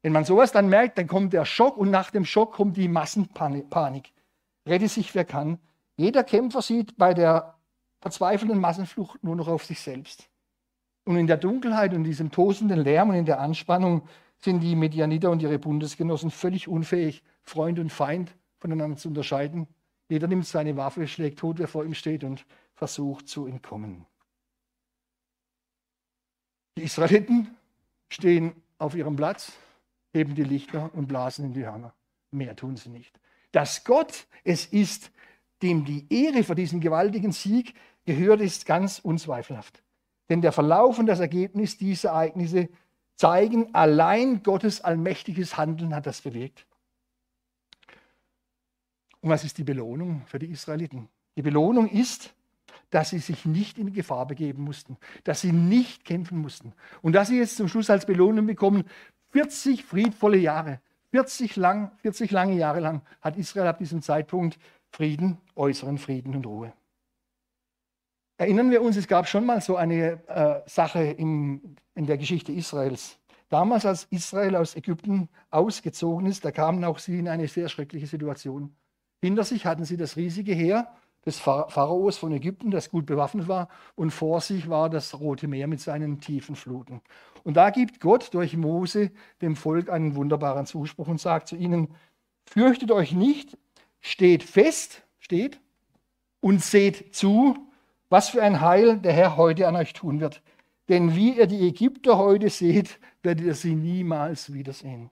Wenn 0.03 0.13
man 0.13 0.23
sowas 0.23 0.51
dann 0.51 0.69
merkt, 0.69 0.99
dann 0.99 1.07
kommt 1.07 1.33
der 1.33 1.45
Schock 1.45 1.77
und 1.77 1.89
nach 1.89 2.11
dem 2.11 2.25
Schock 2.25 2.53
kommt 2.53 2.77
die 2.77 2.87
Massenpanik. 2.87 4.13
Rette 4.67 4.87
sich, 4.87 5.15
wer 5.15 5.25
kann. 5.25 5.57
Jeder 5.95 6.23
Kämpfer 6.23 6.61
sieht 6.61 6.95
bei 6.95 7.15
der 7.15 7.56
verzweifelnden 7.99 8.59
Massenflucht 8.59 9.23
nur 9.23 9.35
noch 9.35 9.47
auf 9.47 9.65
sich 9.65 9.79
selbst. 9.79 10.29
Und 11.05 11.17
in 11.17 11.27
der 11.27 11.37
Dunkelheit 11.37 11.93
und 11.93 12.03
diesem 12.03 12.31
tosenden 12.31 12.79
Lärm 12.79 13.09
und 13.09 13.15
in 13.15 13.25
der 13.25 13.39
Anspannung 13.39 14.07
sind 14.39 14.59
die 14.59 14.75
Medianiter 14.75 15.31
und 15.31 15.41
ihre 15.41 15.57
Bundesgenossen 15.57 16.31
völlig 16.31 16.67
unfähig, 16.67 17.23
Freund 17.43 17.79
und 17.79 17.91
Feind 17.91 18.35
voneinander 18.59 18.97
zu 18.97 19.07
unterscheiden. 19.07 19.67
Jeder 20.09 20.27
nimmt 20.27 20.45
seine 20.45 20.75
Waffe, 20.77 21.07
schlägt 21.07 21.39
tot, 21.39 21.59
wer 21.59 21.67
vor 21.67 21.85
ihm 21.85 21.93
steht 21.93 22.23
und 22.23 22.45
versucht 22.73 23.27
zu 23.27 23.47
entkommen. 23.47 24.05
Die 26.77 26.83
Israeliten 26.83 27.55
stehen 28.09 28.53
auf 28.77 28.95
ihrem 28.95 29.15
Platz, 29.15 29.53
heben 30.13 30.35
die 30.35 30.43
Lichter 30.43 30.91
und 30.93 31.07
blasen 31.07 31.45
in 31.45 31.53
die 31.53 31.65
Hörner. 31.65 31.93
Mehr 32.31 32.55
tun 32.55 32.75
sie 32.75 32.89
nicht. 32.89 33.19
Dass 33.51 33.83
Gott 33.83 34.27
es 34.43 34.65
ist, 34.65 35.11
dem 35.61 35.85
die 35.85 36.05
Ehre 36.09 36.43
für 36.43 36.55
diesen 36.55 36.79
gewaltigen 36.79 37.31
Sieg 37.31 37.73
gehört, 38.05 38.41
ist 38.41 38.65
ganz 38.65 38.99
unzweifelhaft. 38.99 39.81
Denn 40.29 40.41
der 40.41 40.51
Verlauf 40.51 40.99
und 40.99 41.05
das 41.05 41.19
Ergebnis 41.19 41.77
dieser 41.77 42.09
Ereignisse 42.09 42.69
zeigen, 43.15 43.73
allein 43.73 44.43
Gottes 44.43 44.81
allmächtiges 44.81 45.57
Handeln 45.57 45.95
hat 45.95 46.05
das 46.05 46.21
bewirkt. 46.21 46.65
Und 49.21 49.29
was 49.29 49.43
ist 49.43 49.57
die 49.57 49.63
Belohnung 49.63 50.23
für 50.27 50.39
die 50.39 50.47
Israeliten? 50.47 51.09
Die 51.35 51.41
Belohnung 51.41 51.89
ist, 51.89 52.33
dass 52.89 53.09
sie 53.09 53.19
sich 53.19 53.45
nicht 53.45 53.77
in 53.77 53.93
Gefahr 53.93 54.25
begeben 54.25 54.63
mussten, 54.63 54.97
dass 55.23 55.41
sie 55.41 55.51
nicht 55.51 56.05
kämpfen 56.05 56.39
mussten 56.39 56.73
und 57.01 57.13
dass 57.13 57.27
sie 57.27 57.37
jetzt 57.37 57.57
zum 57.57 57.67
Schluss 57.67 57.89
als 57.89 58.05
Belohnung 58.05 58.45
bekommen 58.45 58.85
40 59.31 59.83
friedvolle 59.83 60.37
Jahre. 60.37 60.79
40, 61.11 61.55
lang, 61.55 61.91
40 62.01 62.31
lange 62.31 62.55
Jahre 62.55 62.79
lang 62.79 63.01
hat 63.21 63.37
Israel 63.37 63.67
ab 63.67 63.77
diesem 63.77 64.01
Zeitpunkt 64.01 64.57
Frieden, 64.91 65.37
äußeren 65.55 65.97
Frieden 65.97 66.35
und 66.35 66.45
Ruhe. 66.45 66.73
Erinnern 68.37 68.69
wir 68.69 68.81
uns, 68.81 68.97
es 68.97 69.07
gab 69.07 69.27
schon 69.27 69.45
mal 69.45 69.61
so 69.61 69.75
eine 69.75 70.21
äh, 70.27 70.61
Sache 70.69 71.03
im, 71.03 71.75
in 71.95 72.05
der 72.05 72.17
Geschichte 72.17 72.51
Israels. 72.51 73.17
Damals, 73.49 73.85
als 73.85 74.03
Israel 74.11 74.55
aus 74.55 74.75
Ägypten 74.75 75.29
ausgezogen 75.49 76.27
ist, 76.27 76.45
da 76.45 76.51
kamen 76.51 76.83
auch 76.83 76.99
sie 76.99 77.17
in 77.17 77.27
eine 77.27 77.47
sehr 77.47 77.69
schreckliche 77.69 78.05
Situation. 78.05 78.75
Hinter 79.21 79.43
sich 79.43 79.65
hatten 79.65 79.85
sie 79.85 79.97
das 79.97 80.17
riesige 80.17 80.53
Heer 80.53 80.91
des 81.25 81.39
Pharaos 81.39 82.17
von 82.17 82.31
Ägypten, 82.31 82.71
das 82.71 82.89
gut 82.89 83.05
bewaffnet 83.05 83.47
war, 83.47 83.69
und 83.95 84.11
vor 84.11 84.41
sich 84.41 84.69
war 84.69 84.89
das 84.89 85.19
Rote 85.19 85.47
Meer 85.47 85.67
mit 85.67 85.81
seinen 85.81 86.21
tiefen 86.21 86.55
Fluten. 86.55 87.01
Und 87.43 87.55
da 87.57 87.69
gibt 87.69 87.99
Gott 87.99 88.33
durch 88.33 88.55
Mose 88.55 89.11
dem 89.41 89.55
Volk 89.55 89.89
einen 89.89 90.15
wunderbaren 90.15 90.65
Zuspruch 90.65 91.07
und 91.07 91.19
sagt 91.19 91.47
zu 91.47 91.55
ihnen, 91.55 91.89
fürchtet 92.45 92.91
euch 92.91 93.13
nicht, 93.13 93.57
steht 94.07 94.43
fest, 94.43 95.03
steht, 95.19 95.59
und 96.39 96.63
seht 96.63 97.15
zu, 97.15 97.57
was 98.09 98.29
für 98.29 98.41
ein 98.41 98.61
Heil 98.61 98.99
der 98.99 99.13
Herr 99.13 99.37
heute 99.37 99.67
an 99.67 99.75
euch 99.75 99.93
tun 99.93 100.19
wird. 100.19 100.41
Denn 100.87 101.15
wie 101.15 101.37
ihr 101.37 101.47
die 101.47 101.67
Ägypter 101.67 102.17
heute 102.17 102.49
seht, 102.49 102.99
werdet 103.21 103.45
ihr 103.45 103.55
sie 103.55 103.75
niemals 103.75 104.53
wiedersehen. 104.53 105.09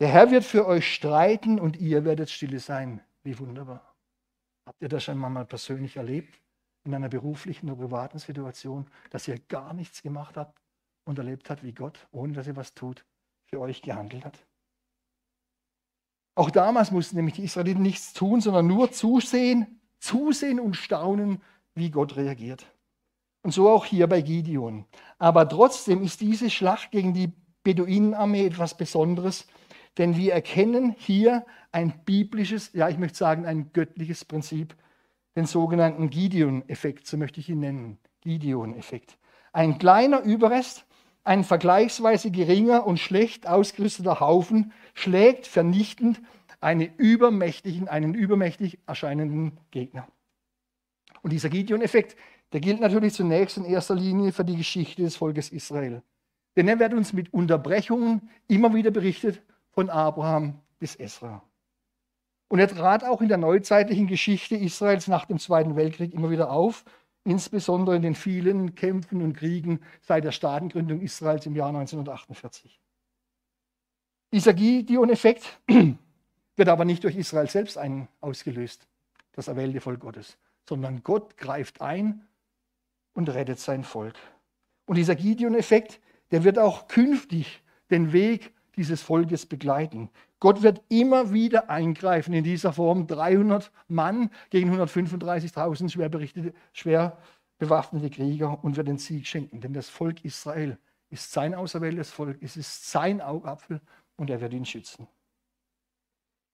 Der 0.00 0.08
Herr 0.08 0.30
wird 0.30 0.44
für 0.44 0.66
euch 0.66 0.92
streiten 0.92 1.60
und 1.60 1.76
ihr 1.76 2.04
werdet 2.04 2.30
stille 2.30 2.58
sein. 2.58 3.00
Wie 3.22 3.38
wunderbar. 3.38 3.94
Habt 4.66 4.82
ihr 4.82 4.88
das 4.88 5.04
schon 5.04 5.18
mal 5.18 5.44
persönlich 5.44 5.96
erlebt? 5.96 6.40
In 6.84 6.94
einer 6.94 7.08
beruflichen 7.08 7.70
oder 7.70 7.82
privaten 7.82 8.18
Situation, 8.18 8.86
dass 9.10 9.28
ihr 9.28 9.38
gar 9.48 9.72
nichts 9.72 10.02
gemacht 10.02 10.36
habt 10.36 10.60
und 11.04 11.18
erlebt 11.18 11.48
habt, 11.48 11.62
wie 11.62 11.72
Gott, 11.72 12.06
ohne 12.10 12.32
dass 12.32 12.46
ihr 12.46 12.56
was 12.56 12.74
tut, 12.74 13.06
für 13.46 13.60
euch 13.60 13.80
gehandelt 13.80 14.24
hat? 14.24 14.38
Auch 16.34 16.50
damals 16.50 16.90
mussten 16.90 17.16
nämlich 17.16 17.34
die 17.34 17.44
Israeliten 17.44 17.82
nichts 17.82 18.12
tun, 18.12 18.40
sondern 18.40 18.66
nur 18.66 18.90
zusehen, 18.90 19.80
zusehen 19.98 20.58
und 20.58 20.74
staunen, 20.76 21.40
wie 21.74 21.90
Gott 21.90 22.16
reagiert. 22.16 22.66
Und 23.42 23.52
so 23.52 23.68
auch 23.68 23.84
hier 23.84 24.06
bei 24.06 24.22
Gideon. 24.22 24.86
Aber 25.18 25.48
trotzdem 25.48 26.02
ist 26.02 26.20
diese 26.20 26.50
Schlacht 26.50 26.90
gegen 26.90 27.12
die 27.14 27.32
Beduinenarmee 27.62 28.46
etwas 28.46 28.76
Besonderes, 28.76 29.46
denn 29.98 30.16
wir 30.16 30.32
erkennen 30.32 30.94
hier 30.98 31.46
ein 31.70 32.04
biblisches, 32.04 32.72
ja 32.72 32.88
ich 32.88 32.98
möchte 32.98 33.18
sagen 33.18 33.46
ein 33.46 33.72
göttliches 33.72 34.24
Prinzip, 34.24 34.76
den 35.36 35.46
sogenannten 35.46 36.10
Gideon-Effekt, 36.10 37.06
so 37.06 37.16
möchte 37.16 37.40
ich 37.40 37.48
ihn 37.48 37.60
nennen. 37.60 37.98
Gideon-Effekt. 38.22 39.18
Ein 39.52 39.78
kleiner 39.78 40.22
Überrest, 40.22 40.86
ein 41.24 41.42
vergleichsweise 41.42 42.30
geringer 42.30 42.86
und 42.86 43.00
schlecht 43.00 43.46
ausgerüsteter 43.48 44.20
Haufen 44.20 44.72
schlägt 44.92 45.46
vernichtend 45.46 46.20
einen 46.60 46.94
übermächtigen, 46.96 47.88
einen 47.88 48.14
übermächtig 48.14 48.78
erscheinenden 48.86 49.58
Gegner. 49.70 50.06
Und 51.22 51.32
dieser 51.32 51.48
Gideon-Effekt, 51.48 52.16
der 52.52 52.60
gilt 52.60 52.80
natürlich 52.80 53.14
zunächst 53.14 53.56
in 53.56 53.64
erster 53.64 53.94
Linie 53.94 54.32
für 54.32 54.44
die 54.44 54.56
Geschichte 54.56 55.02
des 55.02 55.16
Volkes 55.16 55.50
Israel. 55.50 56.02
Denn 56.56 56.68
er 56.68 56.78
wird 56.78 56.94
uns 56.94 57.12
mit 57.12 57.32
Unterbrechungen 57.32 58.30
immer 58.46 58.74
wieder 58.74 58.90
berichtet 58.90 59.42
von 59.72 59.90
Abraham 59.90 60.60
bis 60.78 60.94
Esra. 60.94 61.42
Und 62.48 62.58
er 62.60 62.68
trat 62.68 63.02
auch 63.02 63.20
in 63.20 63.28
der 63.28 63.38
neuzeitlichen 63.38 64.06
Geschichte 64.06 64.54
Israels 64.54 65.08
nach 65.08 65.24
dem 65.24 65.38
Zweiten 65.38 65.74
Weltkrieg 65.74 66.12
immer 66.12 66.30
wieder 66.30 66.50
auf, 66.50 66.84
insbesondere 67.24 67.96
in 67.96 68.02
den 68.02 68.14
vielen 68.14 68.74
Kämpfen 68.74 69.22
und 69.22 69.34
Kriegen 69.34 69.80
seit 70.02 70.24
der 70.24 70.32
Staatengründung 70.32 71.00
Israels 71.00 71.46
im 71.46 71.56
Jahr 71.56 71.68
1948. 71.68 72.80
Dieser 74.32 74.52
Gideon-Effekt 74.52 75.60
wird 76.56 76.68
aber 76.68 76.84
nicht 76.84 77.04
durch 77.04 77.16
Israel 77.16 77.48
selbst 77.48 77.78
ausgelöst, 78.20 78.86
das 79.32 79.48
erwählte 79.48 79.80
Volk 79.80 80.00
Gottes, 80.00 80.36
sondern 80.68 81.02
Gott 81.02 81.36
greift 81.36 81.80
ein 81.80 82.26
und 83.14 83.28
rettet 83.30 83.58
sein 83.58 83.84
Volk. 83.84 84.16
Und 84.86 84.96
dieser 84.96 85.14
Gideon-Effekt, 85.14 86.00
der 86.30 86.44
wird 86.44 86.58
auch 86.58 86.88
künftig 86.88 87.62
den 87.90 88.12
Weg 88.12 88.52
dieses 88.76 89.02
Volkes 89.02 89.46
begleiten. 89.46 90.10
Gott 90.40 90.62
wird 90.62 90.82
immer 90.88 91.32
wieder 91.32 91.70
eingreifen 91.70 92.34
in 92.34 92.44
dieser 92.44 92.72
Form. 92.72 93.06
300 93.06 93.70
Mann 93.88 94.30
gegen 94.50 94.74
135.000 94.74 95.88
schwer, 95.90 96.10
schwer 96.72 97.18
bewaffnete 97.58 98.10
Krieger 98.10 98.62
und 98.62 98.76
wird 98.76 98.88
den 98.88 98.98
Sieg 98.98 99.26
schenken. 99.26 99.60
Denn 99.60 99.72
das 99.72 99.88
Volk 99.88 100.24
Israel 100.24 100.78
ist 101.10 101.32
sein 101.32 101.54
auserwähltes 101.54 102.10
Volk, 102.10 102.38
es 102.42 102.56
ist 102.56 102.90
sein 102.90 103.20
Augapfel 103.20 103.80
und 104.16 104.30
er 104.30 104.40
wird 104.40 104.52
ihn 104.52 104.64
schützen. 104.64 105.06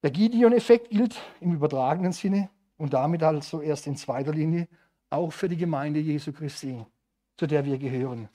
Der 0.03 0.11
Gideon-Effekt 0.11 0.91
gilt 0.91 1.21
im 1.41 1.55
übertragenen 1.55 2.13
Sinne 2.13 2.51
und 2.77 2.95
damit 2.95 3.23
also 3.23 3.61
erst 3.61 3.87
in 3.87 3.97
zweiter 3.97 4.33
Linie 4.33 4.69
auch 5.11 5.33
für 5.33 5.49
die 5.49 5.57
Gemeinde 5.57 6.01
Jesu 6.01 6.33
Christi, 6.33 6.85
zu 7.37 7.47
der 7.47 7.65
wir 7.65 7.77
gehören. 7.77 8.29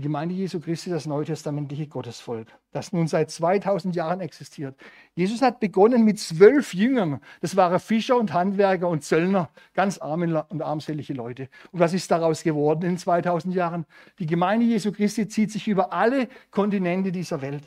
Die 0.00 0.04
Gemeinde 0.04 0.34
Jesu 0.34 0.60
Christi, 0.60 0.88
das 0.88 1.04
neutestamentliche 1.04 1.86
Gottesvolk, 1.86 2.48
das 2.72 2.90
nun 2.90 3.06
seit 3.06 3.30
2000 3.30 3.94
Jahren 3.94 4.22
existiert. 4.22 4.74
Jesus 5.14 5.42
hat 5.42 5.60
begonnen 5.60 6.06
mit 6.06 6.18
zwölf 6.18 6.72
Jüngern. 6.72 7.20
Das 7.42 7.54
waren 7.54 7.78
Fischer 7.78 8.16
und 8.16 8.32
Handwerker 8.32 8.88
und 8.88 9.04
Zöllner, 9.04 9.50
ganz 9.74 9.98
arme 9.98 10.42
und 10.48 10.62
armselige 10.62 11.12
Leute. 11.12 11.50
Und 11.70 11.80
was 11.80 11.92
ist 11.92 12.10
daraus 12.10 12.42
geworden 12.42 12.84
in 12.84 12.96
2000 12.96 13.54
Jahren? 13.54 13.84
Die 14.18 14.24
Gemeinde 14.24 14.64
Jesu 14.64 14.90
Christi 14.90 15.28
zieht 15.28 15.52
sich 15.52 15.68
über 15.68 15.92
alle 15.92 16.28
Kontinente 16.50 17.12
dieser 17.12 17.42
Welt 17.42 17.64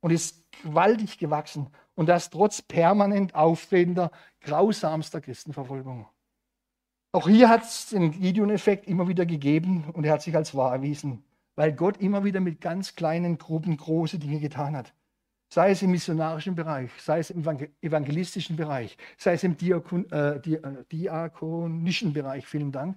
und 0.00 0.10
ist 0.10 0.42
gewaltig 0.62 1.18
gewachsen 1.18 1.66
und 1.96 2.08
das 2.08 2.30
trotz 2.30 2.62
permanent 2.62 3.34
auftretender, 3.34 4.10
grausamster 4.40 5.20
Christenverfolgung. 5.20 6.06
Auch 7.12 7.28
hier 7.28 7.50
hat 7.50 7.64
es 7.64 7.90
den 7.90 8.12
Gideon-Effekt 8.12 8.88
immer 8.88 9.06
wieder 9.06 9.26
gegeben 9.26 9.84
und 9.92 10.04
er 10.04 10.14
hat 10.14 10.22
sich 10.22 10.34
als 10.34 10.54
wahr 10.54 10.72
erwiesen, 10.72 11.24
weil 11.58 11.72
Gott 11.72 11.96
immer 11.96 12.22
wieder 12.22 12.38
mit 12.38 12.60
ganz 12.60 12.94
kleinen 12.94 13.36
Gruppen 13.36 13.76
große 13.76 14.20
Dinge 14.20 14.38
getan 14.38 14.76
hat. 14.76 14.94
Sei 15.48 15.72
es 15.72 15.82
im 15.82 15.90
missionarischen 15.90 16.54
Bereich, 16.54 16.92
sei 17.00 17.18
es 17.18 17.30
im 17.30 17.42
evangelistischen 17.82 18.54
Bereich, 18.54 18.96
sei 19.16 19.32
es 19.32 19.42
im 19.42 19.56
Diakon, 19.56 20.08
äh, 20.12 20.36
äh, 20.36 20.84
diakonischen 20.92 22.12
Bereich, 22.12 22.46
vielen 22.46 22.70
Dank, 22.70 22.96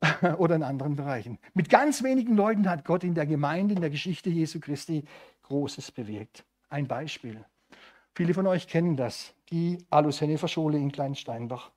oder 0.38 0.54
in 0.56 0.62
anderen 0.62 0.96
Bereichen. 0.96 1.38
Mit 1.52 1.68
ganz 1.68 2.02
wenigen 2.02 2.34
Leuten 2.34 2.66
hat 2.70 2.86
Gott 2.86 3.04
in 3.04 3.14
der 3.14 3.26
Gemeinde, 3.26 3.74
in 3.74 3.82
der 3.82 3.90
Geschichte 3.90 4.30
Jesu 4.30 4.58
Christi 4.58 5.04
Großes 5.42 5.90
bewirkt. 5.90 6.46
Ein 6.70 6.88
Beispiel. 6.88 7.44
Viele 8.14 8.32
von 8.32 8.46
euch 8.46 8.68
kennen 8.68 8.96
das, 8.96 9.34
die 9.50 9.84
Alus-Hennefer-Schule 9.90 10.78
in 10.78 10.92
Kleinsteinbach. 10.92 11.70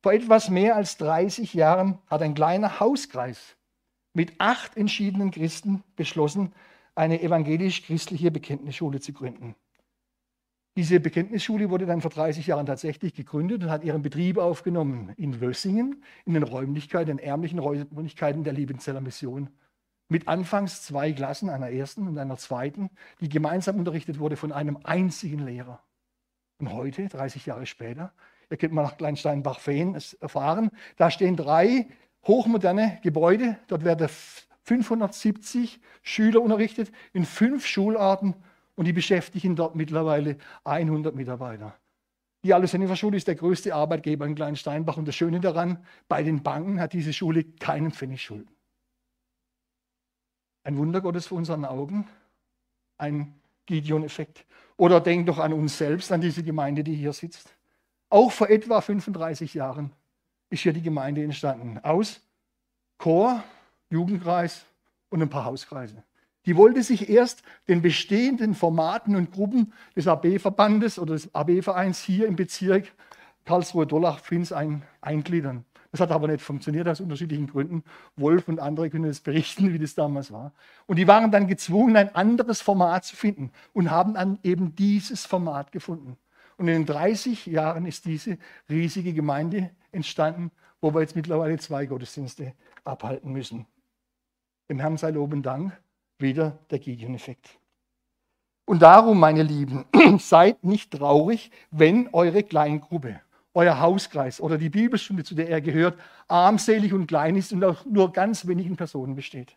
Vor 0.00 0.12
etwas 0.12 0.48
mehr 0.48 0.76
als 0.76 0.96
30 0.98 1.54
Jahren 1.54 1.98
hat 2.06 2.22
ein 2.22 2.34
kleiner 2.34 2.78
Hauskreis 2.78 3.56
mit 4.12 4.40
acht 4.40 4.76
entschiedenen 4.76 5.30
Christen 5.30 5.82
beschlossen, 5.96 6.52
eine 6.94 7.22
evangelisch-christliche 7.22 8.30
Bekenntnisschule 8.30 9.00
zu 9.00 9.12
gründen. 9.12 9.54
Diese 10.76 11.00
Bekenntnisschule 11.00 11.68
wurde 11.68 11.86
dann 11.86 12.00
vor 12.00 12.10
30 12.10 12.46
Jahren 12.46 12.66
tatsächlich 12.66 13.14
gegründet 13.14 13.62
und 13.64 13.70
hat 13.70 13.84
ihren 13.84 14.02
Betrieb 14.02 14.38
aufgenommen 14.38 15.12
in 15.16 15.40
Wössingen, 15.40 16.04
in 16.24 16.34
den 16.34 16.42
Räumlichkeiten, 16.42 17.10
in 17.10 17.16
den 17.16 17.26
ärmlichen 17.26 17.58
Räumlichkeiten 17.58 18.44
der 18.44 18.52
Liebenzeller 18.52 19.00
Mission. 19.00 19.50
Mit 20.08 20.28
anfangs 20.28 20.82
zwei 20.82 21.12
Klassen, 21.12 21.50
einer 21.50 21.70
ersten 21.70 22.06
und 22.08 22.18
einer 22.18 22.36
zweiten, 22.36 22.90
die 23.20 23.28
gemeinsam 23.28 23.76
unterrichtet 23.76 24.18
wurde 24.18 24.36
von 24.36 24.52
einem 24.52 24.78
einzigen 24.84 25.44
Lehrer. 25.44 25.82
Und 26.58 26.72
heute, 26.72 27.08
30 27.08 27.46
Jahre 27.46 27.66
später, 27.66 28.12
ihr 28.50 28.56
könnt 28.56 28.72
mal 28.72 28.82
nach 28.82 28.96
Kleinsteinbach-Fehn 28.96 29.96
erfahren, 30.20 30.70
da 30.96 31.10
stehen 31.10 31.36
drei 31.36 31.88
hochmoderne 32.26 33.00
Gebäude. 33.02 33.58
Dort 33.68 33.84
werden 33.84 34.08
570 34.64 35.80
Schüler 36.02 36.40
unterrichtet 36.40 36.92
in 37.12 37.24
fünf 37.24 37.66
Schularten 37.66 38.34
und 38.76 38.84
die 38.86 38.92
beschäftigen 38.92 39.56
dort 39.56 39.74
mittlerweile 39.74 40.36
100 40.64 41.14
Mitarbeiter. 41.14 41.74
Die 42.42 42.54
Alusenfer 42.54 42.96
Schule 42.96 43.18
ist 43.18 43.28
der 43.28 43.34
größte 43.34 43.74
Arbeitgeber 43.74 44.26
in 44.26 44.34
Kleinsteinbach 44.34 44.96
und 44.96 45.06
das 45.06 45.14
Schöne 45.14 45.40
daran, 45.40 45.84
bei 46.08 46.22
den 46.22 46.42
Banken 46.42 46.80
hat 46.80 46.94
diese 46.94 47.12
Schule 47.12 47.44
keinen 47.44 47.92
Pfennig 47.92 48.22
Schulden. 48.22 48.54
Ein 50.64 50.78
Wunder 50.78 51.00
Gottes 51.00 51.26
vor 51.26 51.38
unseren 51.38 51.64
Augen, 51.64 52.08
ein 52.96 53.34
Gideon-Effekt. 53.66 54.46
Oder 54.76 55.00
denkt 55.00 55.28
doch 55.28 55.38
an 55.38 55.52
uns 55.52 55.76
selbst, 55.76 56.12
an 56.12 56.20
diese 56.20 56.42
Gemeinde, 56.42 56.82
die 56.82 56.94
hier 56.94 57.12
sitzt. 57.12 57.54
Auch 58.08 58.32
vor 58.32 58.48
etwa 58.48 58.80
35 58.80 59.54
Jahren 59.54 59.92
ist 60.50 60.62
hier 60.62 60.72
die 60.72 60.82
Gemeinde 60.82 61.22
entstanden. 61.22 61.78
Aus 61.82 62.20
Chor, 62.98 63.42
Jugendkreis 63.88 64.66
und 65.08 65.22
ein 65.22 65.30
paar 65.30 65.46
Hauskreise. 65.46 66.02
Die 66.46 66.56
wollte 66.56 66.82
sich 66.82 67.08
erst 67.08 67.42
den 67.68 67.82
bestehenden 67.82 68.54
Formaten 68.54 69.14
und 69.14 69.32
Gruppen 69.32 69.72
des 69.94 70.06
AB-Verbandes 70.06 70.98
oder 70.98 71.14
des 71.14 71.34
AB-Vereins 71.34 72.02
hier 72.02 72.26
im 72.26 72.36
Bezirk 72.36 72.92
Karlsruhe-Dollach-Pfinz 73.44 74.52
ein, 74.52 74.82
eingliedern. 75.00 75.64
Das 75.92 76.00
hat 76.00 76.12
aber 76.12 76.28
nicht 76.28 76.40
funktioniert 76.40 76.86
aus 76.88 77.00
unterschiedlichen 77.00 77.48
Gründen. 77.48 77.82
Wolf 78.16 78.48
und 78.48 78.60
andere 78.60 78.90
können 78.90 79.06
das 79.08 79.20
berichten, 79.20 79.72
wie 79.72 79.78
das 79.78 79.94
damals 79.94 80.30
war. 80.30 80.52
Und 80.86 80.96
die 80.96 81.08
waren 81.08 81.32
dann 81.32 81.48
gezwungen, 81.48 81.96
ein 81.96 82.14
anderes 82.14 82.60
Format 82.60 83.04
zu 83.04 83.16
finden 83.16 83.50
und 83.72 83.90
haben 83.90 84.14
dann 84.14 84.38
eben 84.42 84.76
dieses 84.76 85.26
Format 85.26 85.72
gefunden. 85.72 86.16
Und 86.60 86.68
in 86.68 86.84
den 86.84 86.84
30 86.84 87.46
Jahren 87.46 87.86
ist 87.86 88.04
diese 88.04 88.36
riesige 88.68 89.14
Gemeinde 89.14 89.70
entstanden, 89.92 90.50
wo 90.82 90.92
wir 90.92 91.00
jetzt 91.00 91.16
mittlerweile 91.16 91.56
zwei 91.56 91.86
Gottesdienste 91.86 92.52
abhalten 92.84 93.32
müssen. 93.32 93.64
Dem 94.68 94.78
Herrn 94.78 94.98
sei 94.98 95.08
Lob 95.08 95.32
und 95.32 95.42
Dank 95.42 95.72
wieder 96.18 96.58
der 96.70 96.78
Gideon-Effekt. 96.78 97.58
Und 98.66 98.82
darum, 98.82 99.18
meine 99.18 99.42
Lieben, 99.42 99.86
seid 100.18 100.62
nicht 100.62 100.90
traurig, 100.90 101.50
wenn 101.70 102.10
eure 102.12 102.42
Kleingruppe, 102.42 103.22
euer 103.54 103.80
Hauskreis 103.80 104.38
oder 104.38 104.58
die 104.58 104.68
Bibelstunde, 104.68 105.24
zu 105.24 105.34
der 105.34 105.48
er 105.48 105.62
gehört, 105.62 105.98
armselig 106.28 106.92
und 106.92 107.06
klein 107.06 107.36
ist 107.36 107.54
und 107.54 107.64
auch 107.64 107.86
nur 107.86 108.12
ganz 108.12 108.46
wenigen 108.46 108.76
Personen 108.76 109.14
besteht. 109.14 109.56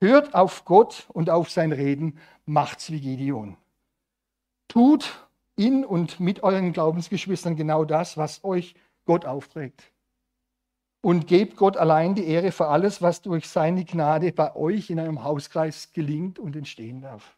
Hört 0.00 0.34
auf 0.34 0.64
Gott 0.64 1.06
und 1.12 1.28
auf 1.28 1.50
sein 1.50 1.72
Reden, 1.72 2.18
macht's 2.46 2.90
wie 2.90 3.02
Gideon. 3.02 3.58
Tut 4.68 5.23
in 5.56 5.84
und 5.84 6.20
mit 6.20 6.42
euren 6.42 6.72
Glaubensgeschwistern 6.72 7.56
genau 7.56 7.84
das, 7.84 8.16
was 8.16 8.42
euch 8.44 8.74
Gott 9.04 9.24
aufträgt 9.24 9.94
und 11.04 11.26
gebt 11.26 11.56
Gott 11.56 11.76
allein 11.76 12.14
die 12.14 12.26
Ehre 12.26 12.50
für 12.50 12.68
alles, 12.68 13.02
was 13.02 13.20
durch 13.20 13.46
seine 13.46 13.84
Gnade 13.84 14.32
bei 14.32 14.56
euch 14.56 14.88
in 14.88 14.98
einem 14.98 15.22
Hauskreis 15.22 15.92
gelingt 15.92 16.38
und 16.38 16.56
entstehen 16.56 17.02
darf. 17.02 17.36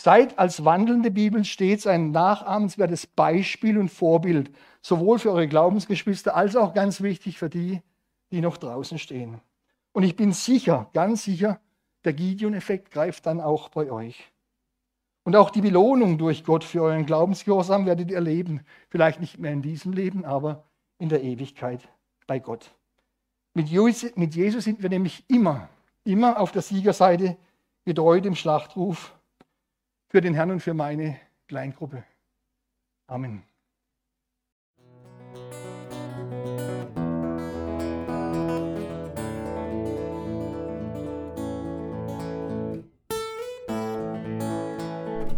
Seid 0.00 0.36
als 0.36 0.64
wandelnde 0.64 1.12
Bibel 1.12 1.44
stets 1.44 1.86
ein 1.86 2.10
nachahmenswertes 2.10 3.06
Beispiel 3.06 3.78
und 3.78 3.88
Vorbild, 3.88 4.50
sowohl 4.82 5.20
für 5.20 5.30
eure 5.30 5.46
Glaubensgeschwister 5.46 6.34
als 6.34 6.56
auch 6.56 6.74
ganz 6.74 7.00
wichtig 7.02 7.38
für 7.38 7.48
die, 7.48 7.82
die 8.32 8.40
noch 8.40 8.56
draußen 8.56 8.98
stehen. 8.98 9.40
Und 9.92 10.02
ich 10.02 10.16
bin 10.16 10.32
sicher, 10.32 10.90
ganz 10.92 11.22
sicher, 11.22 11.60
der 12.04 12.14
Gideon-Effekt 12.14 12.90
greift 12.90 13.26
dann 13.26 13.40
auch 13.40 13.68
bei 13.68 13.92
euch. 13.92 14.32
Und 15.26 15.34
auch 15.34 15.50
die 15.50 15.60
Belohnung 15.60 16.18
durch 16.18 16.44
Gott 16.44 16.62
für 16.62 16.82
euren 16.82 17.04
Glaubensgehorsam 17.04 17.84
werdet 17.84 18.10
ihr 18.10 18.14
erleben. 18.14 18.60
Vielleicht 18.90 19.18
nicht 19.20 19.40
mehr 19.40 19.52
in 19.52 19.60
diesem 19.60 19.92
Leben, 19.92 20.24
aber 20.24 20.62
in 20.98 21.08
der 21.08 21.24
Ewigkeit 21.24 21.80
bei 22.28 22.38
Gott. 22.38 22.72
Mit 23.52 23.66
Jesus 23.68 24.64
sind 24.64 24.82
wir 24.82 24.88
nämlich 24.88 25.24
immer, 25.26 25.68
immer 26.04 26.38
auf 26.38 26.52
der 26.52 26.62
Siegerseite, 26.62 27.36
getreu 27.84 28.20
dem 28.20 28.36
Schlachtruf 28.36 29.18
für 30.06 30.20
den 30.20 30.32
Herrn 30.32 30.52
und 30.52 30.60
für 30.60 30.74
meine 30.74 31.18
Kleingruppe. 31.48 32.04
Amen. 33.08 33.42